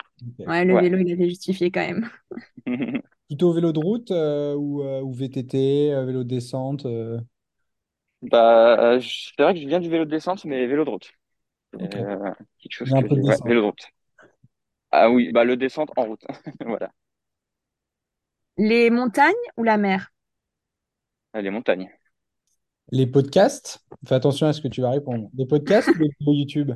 Ouais, 0.45 0.65
le 0.65 0.75
Ouais. 0.75 0.81
vélo, 0.81 0.97
il 0.99 1.11
avait 1.11 1.29
justifié 1.29 1.71
quand 1.71 1.81
même. 1.81 2.09
Plutôt 3.27 3.53
vélo 3.53 3.71
de 3.71 3.79
route 3.79 4.11
euh, 4.11 4.55
ou, 4.55 4.83
euh, 4.83 5.01
ou 5.01 5.11
VTT, 5.13 5.93
euh, 5.93 6.05
vélo 6.05 6.23
de 6.23 6.29
descente 6.29 6.85
euh, 6.85 7.19
Bah, 8.21 8.77
euh, 8.95 9.01
c'est 9.01 9.41
vrai 9.43 9.53
que 9.53 9.59
je 9.61 9.67
viens 9.67 9.79
du 9.79 9.89
vélo 9.89 10.05
de 10.05 10.09
descente, 10.09 10.45
mais 10.45 10.65
vélo 10.67 10.83
de 10.85 10.89
route. 10.89 11.11
Ok. 11.79 11.95
Euh, 11.95 12.33
quelque 12.59 12.73
chose 12.73 12.93
que 12.93 13.07
peu 13.07 13.15
j'ai, 13.15 13.21
de 13.21 13.21
ouais, 13.21 13.37
vélo 13.45 13.61
de 13.61 13.65
route. 13.67 13.87
Ah 14.91 15.09
oui, 15.11 15.31
bah 15.31 15.43
le 15.43 15.57
descente 15.57 15.91
en 15.97 16.05
route. 16.05 16.23
Voilà, 16.65 16.91
Les 18.57 18.89
montagnes 18.89 19.33
ou 19.55 19.63
la 19.63 19.77
mer? 19.77 20.11
les 21.35 21.51
montagnes. 21.51 21.89
Les 22.91 23.05
podcasts, 23.05 23.85
fais 24.07 24.15
attention 24.15 24.47
à 24.47 24.53
ce 24.53 24.59
que 24.59 24.67
tu 24.67 24.81
vas 24.81 24.89
répondre. 24.89 25.29
Les 25.35 25.45
podcasts 25.45 25.93
ou 25.93 25.99
les 25.99 26.09
vidéos 26.19 26.33
YouTube? 26.39 26.71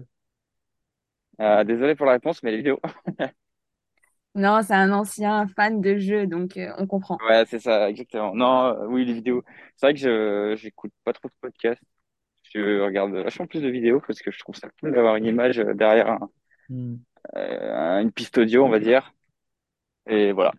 Euh, 1.42 1.64
désolé 1.64 1.96
pour 1.96 2.06
la 2.06 2.14
réponse, 2.14 2.44
mais 2.44 2.52
les 2.52 2.58
vidéos. 2.58 2.80
Non, 4.36 4.62
c'est 4.64 4.74
un 4.74 4.92
ancien 4.92 5.48
fan 5.48 5.82
de 5.82 5.98
jeu, 5.98 6.26
donc 6.28 6.58
euh, 6.58 6.74
on 6.78 6.88
comprend. 6.88 7.22
Ouais, 7.22 7.44
c'est 7.48 7.60
ça, 7.60 7.90
exactement. 7.90 8.34
Non, 8.34 8.68
euh, 8.68 8.86
oui, 8.88 9.04
les 9.06 9.14
vidéos. 9.14 9.44
C'est 9.76 9.88
vrai 9.88 9.94
que 9.94 10.00
je 10.00 10.56
j'écoute 10.56 10.94
pas 11.04 11.12
trop 11.14 11.28
de 11.28 11.34
podcasts. 11.42 11.82
Je 12.54 12.82
regarde 12.82 13.14
vachement 13.14 13.48
plus 13.48 13.62
de 13.62 13.70
vidéos 13.70 14.02
parce 14.08 14.22
que 14.22 14.32
je 14.32 14.40
trouve 14.40 14.56
ça 14.56 14.70
cool 14.82 14.94
d'avoir 14.94 15.16
une 15.18 15.26
image 15.26 15.60
euh, 15.60 15.74
derrière 15.76 16.10
un- 16.10 16.32
Hmm. 16.70 17.04
euh, 17.36 18.02
une 18.02 18.12
piste 18.12 18.38
audio, 18.38 18.66
on 18.66 18.70
va 18.70 18.80
dire. 18.80 19.14
Et 20.08 20.32
voilà. 20.32 20.54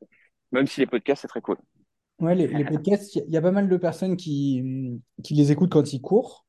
Même 0.52 0.66
si 0.66 0.80
les 0.80 0.86
podcasts, 0.86 1.22
c'est 1.22 1.28
très 1.28 1.40
cool. 1.40 1.58
Ouais, 2.20 2.34
les, 2.34 2.46
les 2.48 2.64
podcasts, 2.66 3.14
il 3.14 3.18
y, 3.20 3.22
a 3.22 3.24
il 3.26 3.32
y 3.32 3.36
a 3.38 3.42
pas 3.42 3.50
mal 3.50 3.68
de 3.68 3.76
personnes 3.78 4.16
qui, 4.16 5.00
qui 5.24 5.34
les 5.34 5.52
écoutent 5.52 5.72
quand 5.72 5.92
ils 5.92 6.02
courent. 6.02 6.44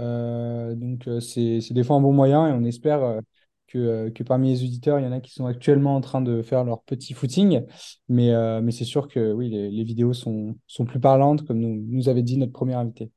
Euh, 0.00 0.74
donc, 0.74 1.06
euh, 1.06 1.20
c'est, 1.20 1.60
c'est 1.60 1.74
des 1.74 1.84
fois 1.84 1.96
un 1.96 2.00
bon 2.00 2.12
moyen 2.12 2.48
et 2.48 2.52
on 2.52 2.64
espère 2.64 3.02
euh, 3.04 3.20
que, 3.68 4.08
que 4.08 4.24
parmi 4.24 4.50
les 4.50 4.64
auditeurs, 4.64 4.98
il 4.98 5.04
y 5.04 5.06
en 5.06 5.12
a 5.12 5.20
qui 5.20 5.32
sont 5.32 5.46
actuellement 5.46 5.94
en 5.94 6.00
train 6.00 6.22
de 6.22 6.42
faire 6.42 6.64
leur 6.64 6.82
petit 6.82 7.14
footing. 7.14 7.64
Mais, 8.08 8.30
euh, 8.32 8.60
mais 8.60 8.72
c'est 8.72 8.84
sûr 8.84 9.06
que 9.06 9.32
oui, 9.32 9.48
les, 9.48 9.70
les 9.70 9.84
vidéos 9.84 10.12
sont, 10.12 10.56
sont 10.66 10.84
plus 10.84 10.98
parlantes, 10.98 11.46
comme 11.46 11.60
nous, 11.60 11.84
nous 11.88 12.08
avait 12.08 12.22
dit 12.22 12.36
notre 12.36 12.52
premier 12.52 12.74
invité. 12.74 13.12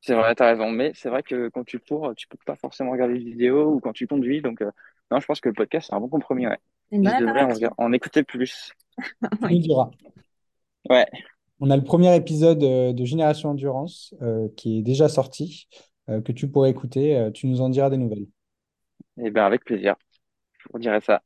C'est 0.00 0.14
vrai, 0.14 0.34
t'as 0.34 0.46
raison. 0.48 0.70
Mais 0.70 0.92
c'est 0.94 1.08
vrai 1.08 1.22
que 1.22 1.48
quand 1.48 1.64
tu 1.64 1.78
cours, 1.78 2.14
tu 2.16 2.28
peux 2.28 2.36
pas 2.44 2.56
forcément 2.56 2.90
regarder 2.92 3.14
des 3.18 3.24
vidéos 3.24 3.74
ou 3.74 3.80
quand 3.80 3.92
tu 3.92 4.06
conduis. 4.06 4.42
Donc, 4.42 4.60
euh, 4.62 4.70
non, 5.10 5.20
je 5.20 5.26
pense 5.26 5.40
que 5.40 5.48
le 5.48 5.54
podcast, 5.54 5.88
c'est 5.88 5.94
un 5.94 6.00
bon 6.00 6.08
compromis, 6.08 6.46
ouais. 6.46 6.58
Je 7.04 7.14
devrais 7.14 7.46
en 7.78 7.92
écouter 7.92 8.22
plus. 8.22 8.72
Tu 9.40 9.48
Oui. 9.48 9.54
nous 9.54 9.58
diras. 9.60 9.90
Ouais. 10.88 11.06
On 11.60 11.70
a 11.70 11.76
le 11.76 11.84
premier 11.84 12.14
épisode 12.16 12.62
euh, 12.62 12.92
de 12.92 13.04
Génération 13.04 13.50
Endurance 13.50 14.14
euh, 14.22 14.48
qui 14.56 14.78
est 14.78 14.82
déjà 14.82 15.08
sorti, 15.08 15.68
euh, 16.08 16.20
que 16.20 16.32
tu 16.32 16.48
pourrais 16.48 16.70
écouter. 16.70 17.16
Euh, 17.16 17.30
tu 17.30 17.46
nous 17.46 17.60
en 17.60 17.68
diras 17.68 17.90
des 17.90 17.96
nouvelles. 17.96 18.26
Et 19.18 19.30
ben, 19.30 19.44
avec 19.44 19.64
plaisir. 19.64 19.96
Je 20.58 20.68
vous 20.72 20.78
dirai 20.78 21.00
ça. 21.00 21.22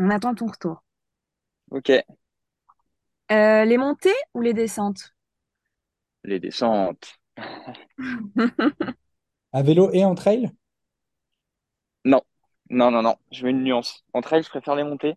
On 0.00 0.10
attend 0.10 0.34
ton 0.34 0.46
retour. 0.46 0.82
Ok. 1.70 1.90
Euh, 3.32 3.64
les 3.64 3.76
montées 3.78 4.14
ou 4.34 4.40
les 4.40 4.54
descentes? 4.54 5.14
Les 6.24 6.40
descentes. 6.40 7.18
À 9.52 9.62
vélo 9.62 9.92
et 9.92 10.04
en 10.04 10.16
trail? 10.16 10.50
Non. 12.04 12.20
Non, 12.68 12.90
non, 12.90 13.02
non. 13.02 13.16
Je 13.32 13.44
mets 13.44 13.50
une 13.52 13.62
nuance. 13.64 14.04
En 14.12 14.20
trail, 14.20 14.42
je 14.42 14.48
préfère 14.50 14.74
les 14.76 14.84
montées. 14.84 15.14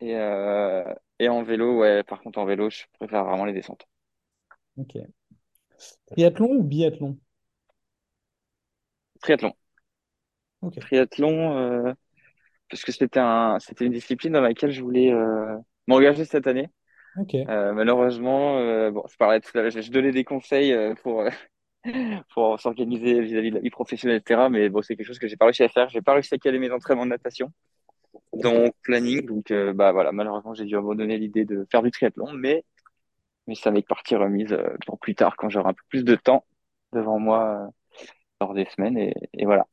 Et, 0.00 0.16
euh, 0.16 0.84
et 1.18 1.28
en 1.28 1.42
vélo, 1.42 1.78
ouais, 1.80 2.02
par 2.04 2.20
contre, 2.20 2.38
en 2.38 2.44
vélo, 2.44 2.70
je 2.70 2.84
préfère 2.98 3.24
vraiment 3.24 3.44
les 3.44 3.52
descentes. 3.52 3.86
Ok. 4.76 4.94
Triathlon 6.10 6.52
ou 6.58 6.62
biathlon? 6.62 7.18
Triathlon. 9.22 9.54
Ok. 10.60 10.78
Triathlon, 10.80 11.56
euh, 11.56 11.92
parce 12.70 12.84
que 12.84 12.92
c'était 12.92 13.20
un, 13.20 13.58
c'était 13.60 13.86
une 13.86 13.92
discipline 13.92 14.34
dans 14.34 14.40
laquelle 14.40 14.72
je 14.72 14.82
voulais 14.82 15.12
euh, 15.12 15.56
m'engager 15.86 16.24
cette 16.24 16.46
année. 16.46 16.68
Ok. 17.16 17.34
Euh, 17.48 17.72
malheureusement, 17.74 18.56
bon, 18.92 19.04
je 19.10 19.16
parlais 19.16 19.40
tout 19.40 19.56
à 19.58 19.62
l'heure, 19.62 19.70
je, 19.70 19.80
je 19.80 19.90
donnais 19.92 20.12
des 20.12 20.24
conseils 20.24 20.74
pour, 21.02 21.24
pour 22.34 22.60
s'organiser 22.60 23.20
vis-à-vis 23.20 23.50
de 23.50 23.56
la 23.56 23.60
vie 23.60 23.70
professionnelle, 23.70 24.18
etc. 24.18 24.50
Mais 24.50 24.68
bon, 24.68 24.82
c'est 24.82 24.96
quelque 24.96 25.06
chose 25.06 25.18
que 25.18 25.28
j'ai 25.28 25.36
pas 25.36 25.46
réussi 25.46 25.62
à 25.64 25.68
faire. 25.68 25.88
J'ai 25.90 26.02
pas 26.02 26.14
réussi 26.14 26.34
à 26.34 26.38
caler 26.38 26.58
mes 26.58 26.70
entraînements 26.72 27.04
de 27.06 27.10
natation 27.10 27.52
dans 28.34 28.52
mon 28.54 28.70
planning. 28.82 29.26
Donc, 29.26 29.50
euh, 29.50 29.72
bah 29.72 29.92
voilà, 29.92 30.12
malheureusement, 30.12 30.54
j'ai 30.54 30.64
dû 30.64 30.76
abandonner 30.76 31.18
l'idée 31.18 31.44
de 31.44 31.66
faire 31.70 31.82
du 31.82 31.90
triathlon. 31.90 32.32
Mais, 32.32 32.64
mais 33.46 33.54
ça 33.56 33.70
m'est 33.72 33.86
partie 33.86 34.16
remise 34.16 34.52
euh, 34.52 34.76
pour 34.86 34.98
plus 35.00 35.14
tard, 35.16 35.36
quand 35.36 35.50
j'aurai 35.50 35.70
un 35.70 35.74
peu 35.74 35.84
plus 35.90 36.04
de 36.04 36.16
temps 36.16 36.44
devant 36.92 37.18
moi 37.20 37.66
euh, 37.68 37.70
lors 38.42 38.54
des 38.54 38.66
semaines. 38.76 38.98
Et, 38.98 39.14
et 39.34 39.46
voilà. 39.46 39.66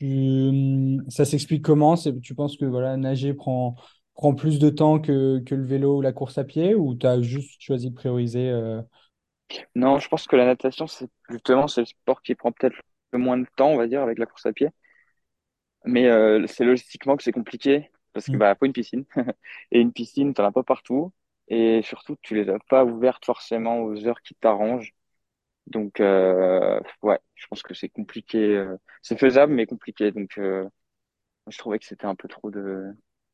Tu- 0.00 0.98
ça 1.08 1.24
s'explique 1.24 1.62
comment? 1.64 1.94
Tu 2.22 2.34
penses 2.34 2.56
que 2.56 2.64
voilà, 2.64 2.96
nager 2.96 3.32
prend, 3.34 3.76
prend 4.14 4.34
plus 4.34 4.58
de 4.58 4.68
temps 4.70 5.00
que, 5.00 5.38
que 5.40 5.54
le 5.54 5.64
vélo 5.64 5.98
ou 5.98 6.00
la 6.00 6.12
course 6.12 6.38
à 6.38 6.44
pied 6.44 6.74
ou 6.74 6.94
tu 6.96 7.06
as 7.06 7.22
juste 7.22 7.60
choisi 7.62 7.90
de 7.90 7.94
prioriser 7.94 8.50
euh, 8.50 8.82
Non, 9.74 9.98
je 9.98 10.08
pense 10.08 10.26
que 10.26 10.36
la 10.36 10.46
natation, 10.46 10.86
c'est 10.86 11.08
justement, 11.28 11.68
c'est 11.68 11.80
le 11.82 11.86
sport 11.86 12.22
qui 12.22 12.34
prend 12.34 12.52
peut-être 12.52 12.76
le 13.12 13.18
moins 13.18 13.38
de 13.38 13.46
temps, 13.56 13.68
on 13.70 13.76
va 13.76 13.86
dire, 13.86 14.02
avec 14.02 14.18
la 14.18 14.26
course 14.26 14.46
à 14.46 14.52
pied. 14.52 14.68
Mais 15.84 16.06
euh, 16.08 16.46
c'est 16.46 16.64
logistiquement 16.64 17.16
que 17.16 17.22
c'est 17.22 17.32
compliqué 17.32 17.90
parce 18.12 18.28
que 18.28 18.36
hmm. 18.36 18.38
bah 18.38 18.54
faut 18.58 18.66
une 18.66 18.72
piscine 18.72 19.04
et 19.72 19.80
une 19.80 19.92
piscine 19.92 20.34
t'en 20.34 20.44
as 20.44 20.52
pas 20.52 20.62
partout 20.62 21.12
et 21.48 21.82
surtout 21.82 22.16
tu 22.22 22.34
les 22.36 22.48
as 22.50 22.58
pas 22.68 22.84
ouvertes 22.84 23.24
forcément 23.24 23.80
aux 23.82 24.06
heures 24.06 24.22
qui 24.22 24.34
t'arrangent. 24.34 24.94
Donc 25.68 26.00
euh, 26.00 26.80
ouais, 27.02 27.18
je 27.36 27.46
pense 27.48 27.62
que 27.62 27.74
c'est 27.74 27.88
compliqué. 27.90 28.38
euh, 28.56 28.76
c'est 29.02 29.18
faisable 29.18 29.52
mais 29.54 29.66
compliqué. 29.66 30.12
Donc 30.12 30.38
euh, 30.38 30.68
je 31.48 31.58
trouvais 31.58 31.78
que 31.78 31.84
c'était 31.86 32.06
un 32.06 32.14
peu 32.14 32.28
trop 32.28 32.50
de, 32.50 32.84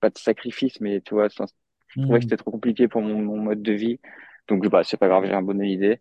pas 0.00 0.10
de 0.10 0.18
sacrifice, 0.18 0.80
mais 0.80 1.00
tu 1.00 1.14
vois, 1.14 1.28
ça- 1.30 1.46
je 1.88 1.96
trouvais 2.02 2.18
que 2.20 2.24
Hmm. 2.24 2.30
c'était 2.30 2.36
trop 2.36 2.50
compliqué 2.50 2.88
pour 2.88 3.02
mon, 3.02 3.20
mon 3.22 3.36
mode 3.38 3.62
de 3.62 3.72
vie. 3.72 4.00
Donc, 4.48 4.66
bah, 4.68 4.84
c'est 4.84 4.96
pas 4.96 5.08
grave, 5.08 5.24
j'ai 5.26 5.34
un 5.34 5.42
bonne 5.42 5.62
idée. 5.64 6.00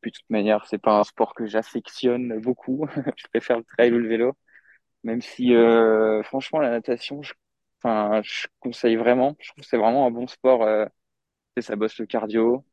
Puis, 0.00 0.10
de 0.12 0.16
toute 0.18 0.30
manière, 0.30 0.66
c'est 0.66 0.78
pas 0.78 0.98
un 1.00 1.04
sport 1.04 1.34
que 1.34 1.46
j'affectionne 1.46 2.40
beaucoup. 2.40 2.86
Je 3.16 3.26
préfère 3.28 3.58
le 3.58 3.64
trail 3.64 3.92
ou 3.92 3.98
le 3.98 4.08
vélo. 4.08 4.36
Même 5.06 5.22
si, 5.22 5.54
euh, 5.54 6.22
franchement, 6.24 6.60
la 6.60 6.70
natation, 6.70 7.22
je, 7.22 7.34
enfin, 7.82 8.22
je 8.24 8.48
conseille 8.60 8.96
vraiment. 8.96 9.36
Je 9.40 9.50
trouve 9.50 9.62
que 9.64 9.68
c'est 9.70 9.78
vraiment 9.78 10.06
un 10.06 10.12
bon 10.12 10.28
sport. 10.28 10.64
Euh, 10.64 10.86
tu 11.56 11.62
sais, 11.62 11.68
ça 11.68 11.76
bosse 11.76 11.98
le 11.98 12.06
cardio, 12.06 12.64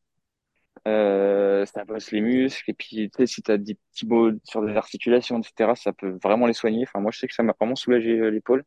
euh, 0.87 1.65
ça 1.67 1.85
bosse 1.85 2.11
les 2.11 2.21
muscles. 2.21 2.71
Et 2.71 2.73
puis, 2.75 3.09
tu 3.11 3.17
sais, 3.17 3.27
si 3.27 3.41
tu 3.43 3.51
as 3.51 3.57
des 3.57 3.75
petits 3.75 4.07
maux 4.07 4.31
sur 4.45 4.65
des 4.65 4.75
articulations, 4.77 5.39
etc., 5.41 5.75
ça 5.75 5.93
peut 5.93 6.17
vraiment 6.23 6.47
les 6.47 6.53
soigner. 6.53 6.83
Enfin, 6.87 6.99
moi, 7.01 7.11
je 7.11 7.19
sais 7.19 7.27
que 7.27 7.35
ça 7.35 7.43
m'a 7.43 7.53
vraiment 7.59 7.75
soulagé 7.77 8.19
euh, 8.19 8.29
l'épaule. 8.31 8.65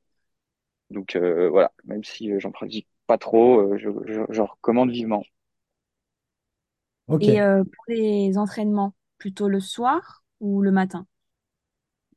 Donc, 0.90 1.16
euh, 1.16 1.48
voilà, 1.50 1.72
même 1.85 2.05
si 2.05 2.33
euh, 2.33 2.40
j'en 2.40 2.52
pratique 2.52 2.88
pas 3.07 3.18
trop, 3.18 3.61
euh, 3.74 3.79
je, 3.79 3.90
je, 4.07 4.22
je 4.31 4.42
recommande 4.42 4.90
vivement. 4.92 5.24
Ok. 7.07 7.29
Et 7.29 7.40
euh, 7.40 7.62
pour 7.64 7.85
les 7.88 8.38
entraînements, 8.38 8.94
plutôt 9.18 9.48
le 9.48 9.61
soir 9.61 10.24
ou 10.40 10.62
le 10.62 10.70
matin, 10.70 11.07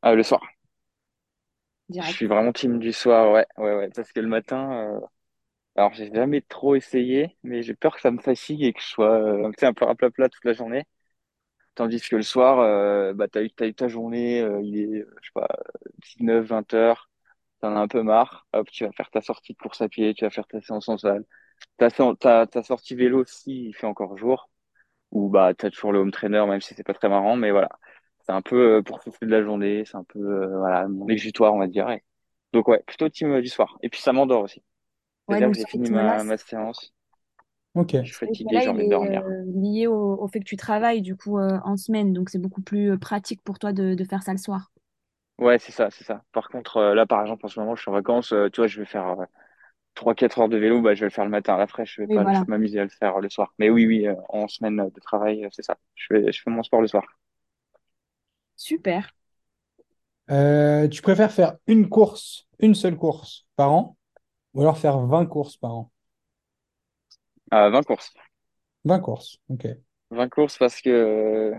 Ah, 0.02 0.16
le 0.16 0.24
soir. 0.24 0.42
Je 1.98 2.08
suis 2.08 2.28
vraiment 2.28 2.54
team 2.54 2.80
du 2.80 2.94
soir, 2.94 3.32
ouais, 3.32 3.46
ouais, 3.58 3.76
ouais. 3.76 3.90
Parce 3.96 4.12
que 4.14 4.20
le 4.22 4.28
matin, 4.28 4.72
euh, 4.72 5.00
alors 5.76 5.94
j'ai 5.94 6.14
jamais 6.14 6.42
trop 6.42 6.76
essayé, 6.76 7.38
mais 7.44 7.64
j'ai 7.64 7.76
peur 7.76 7.96
que 7.96 8.02
ça 8.02 8.12
me 8.12 8.20
fatigue 8.22 8.64
et 8.64 8.74
que 8.74 8.82
je 8.82 8.88
sois, 8.88 9.12
euh, 9.22 9.50
tu 9.52 9.56
sais, 9.62 9.68
un 9.68 9.74
peu 9.74 9.86
raplapla 9.86 10.30
toute 10.30 10.46
la 10.46 10.54
journée. 10.54 10.86
Tandis 11.76 12.02
que 12.02 12.16
le 12.18 12.24
soir, 12.24 12.60
euh, 12.60 13.14
bah, 13.14 13.28
t'as 13.30 13.44
eu, 13.44 13.52
t'as 13.52 13.68
eu 13.68 13.74
ta 13.76 13.88
journée, 13.90 14.42
euh, 14.42 14.62
il 14.64 14.78
est, 14.80 14.88
euh, 15.04 15.16
je 15.22 15.28
sais 15.28 15.32
pas, 15.34 15.48
19, 16.00 16.46
20 16.48 16.74
heures, 16.74 17.10
t'en 17.62 17.76
as 17.76 17.80
un 17.82 17.88
peu 17.90 18.04
marre, 18.04 18.48
hop, 18.54 18.70
tu 18.72 18.86
vas 18.86 18.92
faire 18.94 19.10
ta 19.12 19.22
sortie 19.22 19.54
de 19.54 19.58
course 19.60 19.82
à 19.82 19.90
pied, 19.90 20.14
tu 20.16 20.26
vas 20.26 20.32
faire 20.32 20.48
ta 20.48 20.62
séance 20.62 20.90
en 20.90 20.98
salle. 20.98 21.26
Ta, 21.78 21.90
sé- 21.92 22.04
ta, 22.20 22.48
ta 22.48 22.64
sortie 22.64 22.96
vélo, 22.96 23.26
si 23.26 23.68
il 23.70 23.76
fait 23.76 23.88
encore 23.88 24.18
jour, 24.18 24.50
ou 25.12 25.30
bah, 25.30 25.54
t'as 25.56 25.70
toujours 25.72 25.92
le 25.94 26.00
home 26.00 26.12
trainer, 26.12 26.46
même 26.48 26.62
si 26.62 26.74
c'est 26.76 26.84
pas 26.84 26.94
très 26.96 27.10
marrant, 27.10 27.36
mais 27.38 27.52
voilà. 27.52 27.70
C'est 28.30 28.34
un 28.34 28.44
peu 28.44 28.78
euh, 28.78 28.84
pour 28.84 29.04
souffler 29.04 29.28
de 29.28 29.34
la 29.34 29.44
journée, 29.44 29.86
c'est 29.86 29.98
un 29.98 30.06
peu, 30.06 30.20
euh, 30.20 30.60
voilà, 30.60 30.88
mon 30.88 31.10
exutoire, 31.10 31.54
on 31.56 31.60
va 31.60 31.68
dire. 31.68 31.90
Et- 31.92 32.04
Donc 32.54 32.68
ouais, 32.70 32.84
plutôt 32.88 33.10
team 33.10 33.32
euh, 33.34 33.42
du 33.42 33.50
soir. 33.50 33.78
Et 33.84 33.90
puis 33.90 34.02
ça 34.02 34.14
m'endort 34.14 34.44
aussi. 34.44 34.64
Ouais, 35.30 35.54
j'ai 35.54 35.66
fini 35.66 35.90
ma, 35.90 36.24
ma 36.26 36.38
séance, 36.38 36.94
Ok. 37.76 37.96
je 38.02 38.08
suis 38.10 38.18
fatigué, 38.18 38.60
j'ai 38.62 38.70
envie 38.70 38.84
de 38.84 38.90
dormir. 38.90 39.24
euh, 39.28 39.44
lié 39.56 39.88
au, 39.88 40.22
au 40.22 40.28
fait 40.28 40.40
que 40.40 40.46
tu 40.46 40.58
travailles 40.58 41.02
du 41.02 41.16
coup 41.16 41.38
euh, 41.40 41.60
en 41.64 41.78
semaine, 41.78 42.14
donc 42.14 42.30
c'est 42.30 42.40
beaucoup 42.40 42.62
plus 42.62 42.98
pratique 43.00 43.42
pour 43.44 43.60
toi 43.60 43.74
de, 43.74 43.94
de 43.96 44.04
faire 44.04 44.24
ça 44.24 44.32
le 44.34 44.38
soir. 44.38 44.72
Ouais, 45.38 45.58
c'est 45.58 45.72
ça, 45.72 45.90
c'est 45.90 46.04
ça. 46.04 46.24
Par 46.34 46.50
contre, 46.50 46.78
euh, 46.78 46.94
là, 46.94 47.06
par 47.06 47.22
exemple, 47.22 47.46
en 47.46 47.50
ce 47.50 47.60
moment, 47.60 47.76
je 47.76 47.82
suis 47.82 47.90
en 47.90 47.94
vacances, 47.94 48.34
euh, 48.34 48.50
tu 48.50 48.58
vois, 48.60 48.68
je 48.68 48.80
vais 48.82 48.86
faire 48.86 49.08
euh, 49.22 49.26
3-4 49.96 50.40
heures 50.40 50.50
de 50.50 50.58
vélo, 50.58 50.82
bah, 50.82 50.96
je 50.96 51.02
vais 51.02 51.06
le 51.08 51.12
faire 51.12 51.24
le 51.26 51.32
matin 51.32 51.56
à 51.56 51.58
la 51.60 51.68
fraîche, 51.68 51.96
je 51.96 52.02
vais 52.04 52.08
Oui, 52.08 52.20
pas 52.24 52.24
voilà. 52.24 52.46
m'amuser 52.48 52.80
à 52.80 52.84
le 52.84 52.90
faire 52.90 53.20
le 53.20 53.30
soir. 53.30 53.54
Mais 53.60 53.70
oui, 53.70 53.86
oui, 53.88 54.08
euh, 54.08 54.16
en 54.30 54.48
semaine 54.50 54.78
de 54.94 55.00
travail, 55.02 55.48
c'est 55.52 55.64
ça. 55.64 55.78
Je 55.96 56.08
fais, 56.10 56.32
je 56.32 56.42
fais 56.42 56.50
mon 56.52 56.64
sport 56.64 56.82
le 56.82 56.88
soir. 56.88 57.06
Super. 58.60 59.10
Euh, 60.32 60.88
tu 60.88 61.02
préfères 61.02 61.32
faire 61.32 61.58
une 61.68 61.90
course, 61.90 62.48
une 62.60 62.76
seule 62.76 62.98
course 62.98 63.48
par 63.56 63.72
an, 63.72 63.98
ou 64.56 64.62
alors 64.62 64.78
faire 64.80 65.00
20 65.00 65.26
courses 65.28 65.58
par 65.58 65.74
an? 65.76 65.92
À 67.52 67.70
20 67.70 67.84
courses. 67.84 68.14
20 68.84 69.00
courses, 69.00 69.40
ok. 69.50 69.66
20 70.12 70.30
courses 70.30 70.58
parce 70.58 70.82
que, 70.82 71.54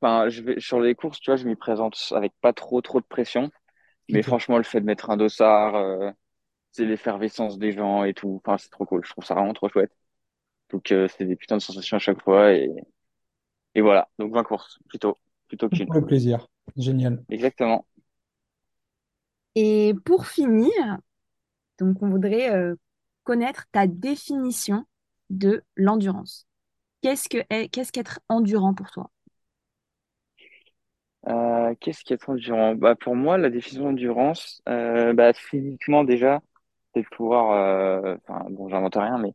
enfin, 0.00 0.28
je 0.28 0.42
vais, 0.42 0.60
sur 0.60 0.80
les 0.80 0.94
courses, 0.94 1.20
tu 1.20 1.30
vois, 1.30 1.36
je 1.36 1.46
m'y 1.46 1.56
présente 1.56 1.96
avec 2.12 2.32
pas 2.40 2.52
trop, 2.52 2.80
trop 2.80 3.00
de 3.00 3.06
pression. 3.06 3.50
Mais 4.10 4.22
Ok. 4.22 4.24
franchement, 4.24 4.58
le 4.58 4.64
fait 4.64 4.80
de 4.80 4.86
mettre 4.86 5.10
un 5.10 5.16
dossard, 5.16 5.76
euh, 5.76 6.10
c'est 6.72 6.84
l'effervescence 6.86 7.58
des 7.58 7.72
gens 7.72 8.04
et 8.04 8.14
tout. 8.14 8.40
Enfin, 8.44 8.58
c'est 8.58 8.70
trop 8.70 8.86
cool. 8.86 9.04
Je 9.06 9.10
trouve 9.12 9.24
ça 9.24 9.34
vraiment 9.34 9.54
trop 9.54 9.68
chouette. 9.68 9.92
Donc, 10.70 10.92
euh, 10.92 11.08
c'est 11.08 11.26
des 11.26 11.36
putains 11.36 11.56
de 11.58 11.62
sensations 11.62 11.96
à 11.96 12.00
chaque 12.00 12.22
fois. 12.22 12.52
Et, 12.54 12.70
et 13.74 13.80
voilà. 13.80 14.08
Donc, 14.18 14.32
20 14.32 14.44
courses, 14.44 14.78
plutôt, 14.88 15.16
plutôt 15.48 15.68
pour 15.68 15.94
le 15.94 16.04
plaisir. 16.04 16.46
Génial. 16.76 17.24
Exactement. 17.30 17.86
Et 19.54 19.94
pour 20.04 20.26
finir, 20.26 20.70
donc 21.78 22.02
on 22.02 22.10
voudrait 22.10 22.50
euh, 22.50 22.76
connaître 23.24 23.66
ta 23.72 23.86
définition 23.86 24.84
de 25.30 25.62
l'endurance. 25.76 26.46
Qu'est-ce 27.02 27.28
que 27.28 27.38
est, 27.50 27.68
qu'est-ce 27.68 27.92
qu'être 27.92 28.20
endurant 28.28 28.74
pour 28.74 28.90
toi? 28.90 29.10
Euh, 31.26 31.74
qu'est-ce 31.80 32.04
qui 32.04 32.12
est 32.12 32.28
endurant? 32.28 32.74
Bah, 32.74 32.94
pour 32.94 33.16
moi, 33.16 33.38
la 33.38 33.50
définition 33.50 33.84
d'endurance, 33.84 34.62
euh, 34.68 35.12
bah, 35.12 35.32
physiquement, 35.32 36.04
déjà, 36.04 36.40
c'est 36.94 37.02
de 37.02 37.08
pouvoir, 37.08 37.52
euh, 37.52 38.16
enfin, 38.26 38.46
bon, 38.50 38.68
j'invente 38.68 38.96
rien, 38.96 39.18
mais 39.18 39.34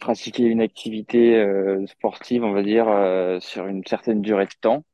pratiquer 0.00 0.44
une 0.44 0.60
activité 0.62 1.36
euh, 1.36 1.86
sportive, 1.86 2.44
on 2.44 2.52
va 2.52 2.62
dire, 2.62 2.88
euh, 2.88 3.40
sur 3.40 3.66
une 3.66 3.84
certaine 3.86 4.22
durée 4.22 4.46
de 4.46 4.52
temps. 4.60 4.84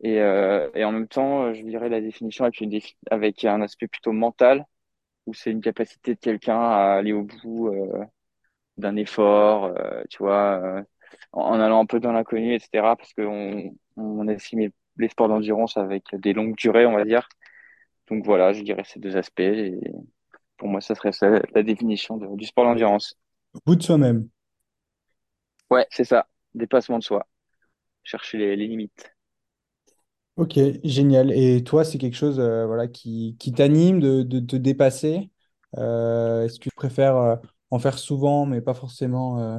Et, 0.00 0.20
euh, 0.20 0.70
et 0.74 0.84
en 0.84 0.92
même 0.92 1.08
temps, 1.08 1.52
je 1.54 1.62
dirais 1.62 1.88
la 1.88 2.00
définition 2.00 2.44
avec, 2.44 2.60
une 2.60 2.70
défi- 2.70 2.96
avec 3.10 3.44
un 3.44 3.62
aspect 3.62 3.88
plutôt 3.88 4.12
mental, 4.12 4.66
où 5.26 5.34
c'est 5.34 5.50
une 5.52 5.60
capacité 5.62 6.14
de 6.14 6.20
quelqu'un 6.20 6.60
à 6.60 6.94
aller 6.98 7.12
au 7.12 7.24
bout 7.24 7.68
euh, 7.68 8.04
d'un 8.78 8.96
effort, 8.96 9.66
euh, 9.66 10.02
tu 10.10 10.18
vois, 10.18 10.82
en, 11.32 11.42
en 11.42 11.60
allant 11.60 11.80
un 11.82 11.86
peu 11.86 12.00
dans 12.00 12.12
l'inconnu, 12.12 12.54
etc. 12.54 12.96
Parce 12.96 13.12
qu'on 13.14 13.74
on 13.96 14.28
estime 14.28 14.70
les 14.98 15.08
sports 15.08 15.28
d'endurance 15.28 15.76
avec 15.76 16.04
des 16.16 16.32
longues 16.32 16.56
durées, 16.56 16.86
on 16.86 16.94
va 16.96 17.04
dire. 17.04 17.28
Donc 18.08 18.24
voilà, 18.24 18.52
je 18.52 18.62
dirais 18.62 18.84
ces 18.84 19.00
deux 19.00 19.16
aspects. 19.16 19.40
Et 19.40 19.78
pour 20.56 20.68
moi, 20.68 20.80
ça 20.80 20.94
serait 20.94 21.12
ça, 21.12 21.28
la 21.54 21.62
définition 21.62 22.16
de- 22.18 22.36
du 22.36 22.46
sport 22.46 22.64
d'endurance. 22.64 23.16
Au 23.54 23.58
bout 23.66 23.76
de 23.76 23.82
soi-même. 23.82 24.28
Ouais, 25.70 25.86
c'est 25.90 26.04
ça, 26.04 26.28
dépassement 26.54 26.98
de 26.98 27.04
soi, 27.04 27.26
chercher 28.04 28.38
les, 28.38 28.56
les 28.56 28.68
limites. 28.68 29.13
Ok, 30.36 30.58
génial. 30.82 31.30
Et 31.32 31.62
toi, 31.62 31.84
c'est 31.84 31.98
quelque 31.98 32.16
chose 32.16 32.40
euh, 32.40 32.66
voilà, 32.66 32.88
qui, 32.88 33.36
qui 33.38 33.52
t'anime 33.52 34.00
de, 34.00 34.22
de 34.24 34.40
te 34.40 34.56
dépasser? 34.56 35.30
Euh, 35.78 36.44
est-ce 36.44 36.58
que 36.58 36.64
tu 36.70 36.74
préfères 36.74 37.16
euh, 37.16 37.36
en 37.70 37.78
faire 37.78 37.98
souvent, 37.98 38.44
mais 38.44 38.60
pas 38.60 38.74
forcément 38.74 39.38
euh, 39.40 39.58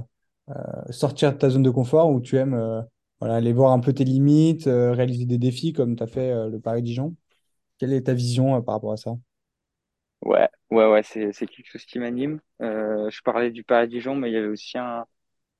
euh, 0.49 0.91
sortir 0.91 1.31
de 1.33 1.37
ta 1.37 1.49
zone 1.49 1.63
de 1.63 1.69
confort, 1.69 2.09
ou 2.11 2.19
tu 2.19 2.35
aimes 2.37 2.53
euh, 2.55 2.81
voilà, 3.21 3.35
aller 3.35 3.53
voir 3.53 3.71
un 3.71 3.79
peu 3.79 3.93
tes 3.93 4.03
limites, 4.03 4.67
euh, 4.67 4.91
réaliser 4.91 5.25
des 5.25 5.37
défis 5.37 5.71
comme 5.71 5.95
tu 5.95 6.03
as 6.03 6.07
fait 6.07 6.31
euh, 6.31 6.49
le 6.49 6.59
Paris-Dijon? 6.59 7.15
Quelle 7.79 7.93
est 7.93 8.03
ta 8.03 8.13
vision 8.15 8.55
euh, 8.57 8.61
par 8.61 8.75
rapport 8.75 8.93
à 8.93 8.97
ça? 8.97 9.17
Ouais, 10.21 10.49
ouais, 10.71 10.87
ouais, 10.91 11.03
c'est, 11.03 11.31
c'est 11.33 11.45
quelque 11.47 11.67
chose 11.69 11.85
qui 11.85 11.99
m'anime. 11.99 12.39
Euh, 12.61 13.09
je 13.11 13.21
parlais 13.21 13.51
du 13.51 13.63
Paris-Dijon, 13.63 14.15
mais 14.15 14.29
il 14.31 14.33
y 14.33 14.37
avait 14.37 14.47
aussi 14.47 14.77
un, 14.77 15.05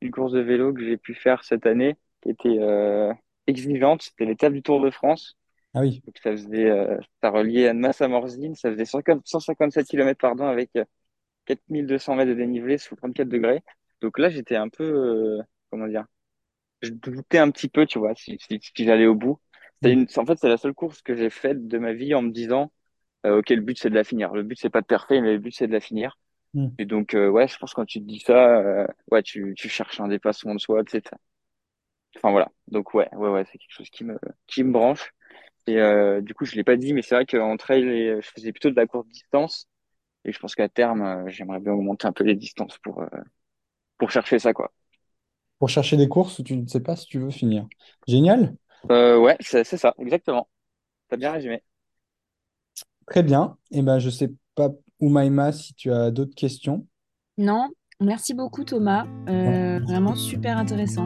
une 0.02 0.12
course 0.12 0.34
de 0.34 0.40
vélo 0.42 0.74
que 0.74 0.84
j'ai 0.86 0.98
pu 0.98 1.16
faire 1.16 1.44
cette 1.44 1.66
année 1.68 1.98
qui 2.22 2.30
était 2.32 2.60
euh, 2.60 3.14
exigeante. 3.48 4.04
C'était 4.04 4.26
l'étape 4.26 4.54
du 4.54 4.62
Tour 4.62 4.82
de 4.82 4.90
France. 4.90 5.38
Ah 5.74 5.82
oui. 5.82 6.02
Donc 6.06 6.18
ça 6.24 6.32
faisait, 6.32 6.70
euh, 6.70 6.98
ça 7.22 7.30
reliait 7.30 7.68
Annemasse 7.68 8.02
à 8.02 8.08
Morzine, 8.08 8.56
ça 8.56 8.72
faisait 8.72 8.86
150 8.86 9.22
157 9.26 9.88
km 9.88 10.18
pardon, 10.20 10.46
avec 10.48 10.70
euh, 10.78 10.86
4200 11.46 12.16
mètres 12.16 12.30
de 12.30 12.36
dénivelé 12.36 12.78
sous 12.78 12.96
34 12.96 13.28
degrés. 13.28 13.62
Donc 14.02 14.20
là, 14.20 14.30
j'étais 14.30 14.56
un 14.56 14.70
peu, 14.70 14.84
euh, 14.84 15.42
comment 15.70 15.88
dire, 15.88 16.06
je 16.82 16.90
doutais 16.92 17.40
un 17.40 17.52
petit 17.52 17.70
peu, 17.70 17.86
tu 17.86 18.00
vois, 18.00 18.16
si, 18.16 18.38
si, 18.40 18.60
si 18.62 18.86
j'allais 18.86 19.06
au 19.08 19.16
bout. 19.16 19.40
Mm. 19.82 19.88
une, 19.88 20.08
en 20.16 20.26
fait, 20.26 20.38
c'est 20.38 20.50
la 20.50 20.58
seule 20.58 20.74
course 20.74 21.02
que 21.02 21.16
j'ai 21.16 21.30
faite 21.30 21.68
de 21.68 21.78
ma 21.78 21.94
vie 21.94 22.14
en 22.14 22.22
me 22.22 22.32
disant, 22.32 22.72
euh, 23.26 23.40
ok, 23.40 23.50
le 23.50 23.62
but 23.62 23.78
c'est 23.78 23.90
de 23.90 23.96
la 23.96 24.04
finir. 24.04 24.34
Le 24.34 24.44
but 24.44 24.58
c'est 24.60 24.70
pas 24.70 24.82
de 24.82 24.86
parfait, 24.86 25.22
mais 25.22 25.34
le 25.34 25.40
but 25.40 25.52
c'est 25.52 25.68
de 25.68 25.74
la 25.74 25.80
finir. 25.80 26.18
Mm. 26.54 26.68
Et 26.80 26.86
donc, 26.86 27.14
euh, 27.14 27.30
ouais, 27.30 27.48
je 27.48 27.58
pense 27.58 27.72
que 27.72 27.76
quand 27.76 27.86
tu 27.86 28.00
te 28.00 28.06
dis 28.06 28.20
ça, 28.20 28.60
euh, 28.60 28.88
ouais, 29.12 29.24
tu, 29.24 29.54
tu 29.58 29.70
cherches 29.70 30.00
un 30.00 30.08
dépassement 30.08 30.56
de 30.56 30.60
soi, 30.60 30.82
etc. 30.82 31.02
Enfin 32.18 32.32
voilà. 32.32 32.50
Donc 32.68 32.94
ouais, 32.94 33.10
ouais, 33.16 33.30
ouais, 33.30 33.46
c'est 33.52 33.58
quelque 33.58 33.72
chose 33.74 33.90
qui 33.90 34.04
me, 34.04 34.18
qui 34.48 34.64
me 34.64 34.72
branche. 34.72 35.12
Et 35.68 35.80
euh, 35.80 36.22
du 36.22 36.34
coup, 36.36 36.46
je 36.46 36.56
l'ai 36.56 36.64
pas 36.64 36.78
dit, 36.78 36.94
mais 36.94 37.02
c'est 37.04 37.16
vrai 37.16 37.26
qu'en 37.26 37.58
trail, 37.58 37.84
et- 37.88 38.22
je 38.22 38.30
faisais 38.32 38.52
plutôt 38.54 38.72
de 38.72 38.76
la 38.76 38.88
courte 38.88 39.08
distance. 39.10 39.68
Et 40.26 40.34
je 40.34 40.40
pense 40.40 40.56
qu'à 40.56 40.70
terme, 40.70 41.02
euh, 41.04 41.28
j'aimerais 41.30 41.60
bien 41.60 41.74
augmenter 41.74 42.08
un 42.08 42.14
peu 42.14 42.24
les 42.26 42.36
distances 42.36 42.78
pour, 42.80 43.02
euh, 43.04 43.08
pour 43.98 44.12
chercher 44.12 44.40
ça, 44.40 44.54
quoi. 44.54 44.74
Pour 45.60 45.70
chercher 45.70 45.98
des 45.98 46.08
courses 46.08 46.40
où 46.40 46.44
tu 46.44 46.56
ne 46.58 46.68
sais 46.68 46.80
pas 46.82 46.96
si 46.96 47.08
tu 47.08 47.20
veux 47.20 47.32
finir. 47.32 47.68
Génial. 48.08 48.56
Euh, 48.92 49.18
ouais, 49.18 49.38
c'est 49.40 49.64
c'est 49.64 49.78
ça, 49.78 49.94
exactement. 50.00 50.50
T'as 51.10 51.18
bien 51.18 51.32
résumé. 51.32 51.64
Très 53.08 53.24
bien. 53.24 53.58
Et 53.72 53.82
ben, 53.82 54.00
je 54.00 54.10
sais 54.10 54.32
pas, 54.56 54.70
Oumaima, 55.00 55.52
si 55.52 55.74
tu 55.74 55.92
as 55.92 56.12
d'autres 56.12 56.36
questions. 56.36 56.88
Non? 57.38 57.70
Merci 58.02 58.34
beaucoup 58.34 58.64
Thomas. 58.64 59.06
Euh, 59.30 59.80
vraiment 59.80 60.16
super 60.16 60.58
intéressant. 60.58 61.06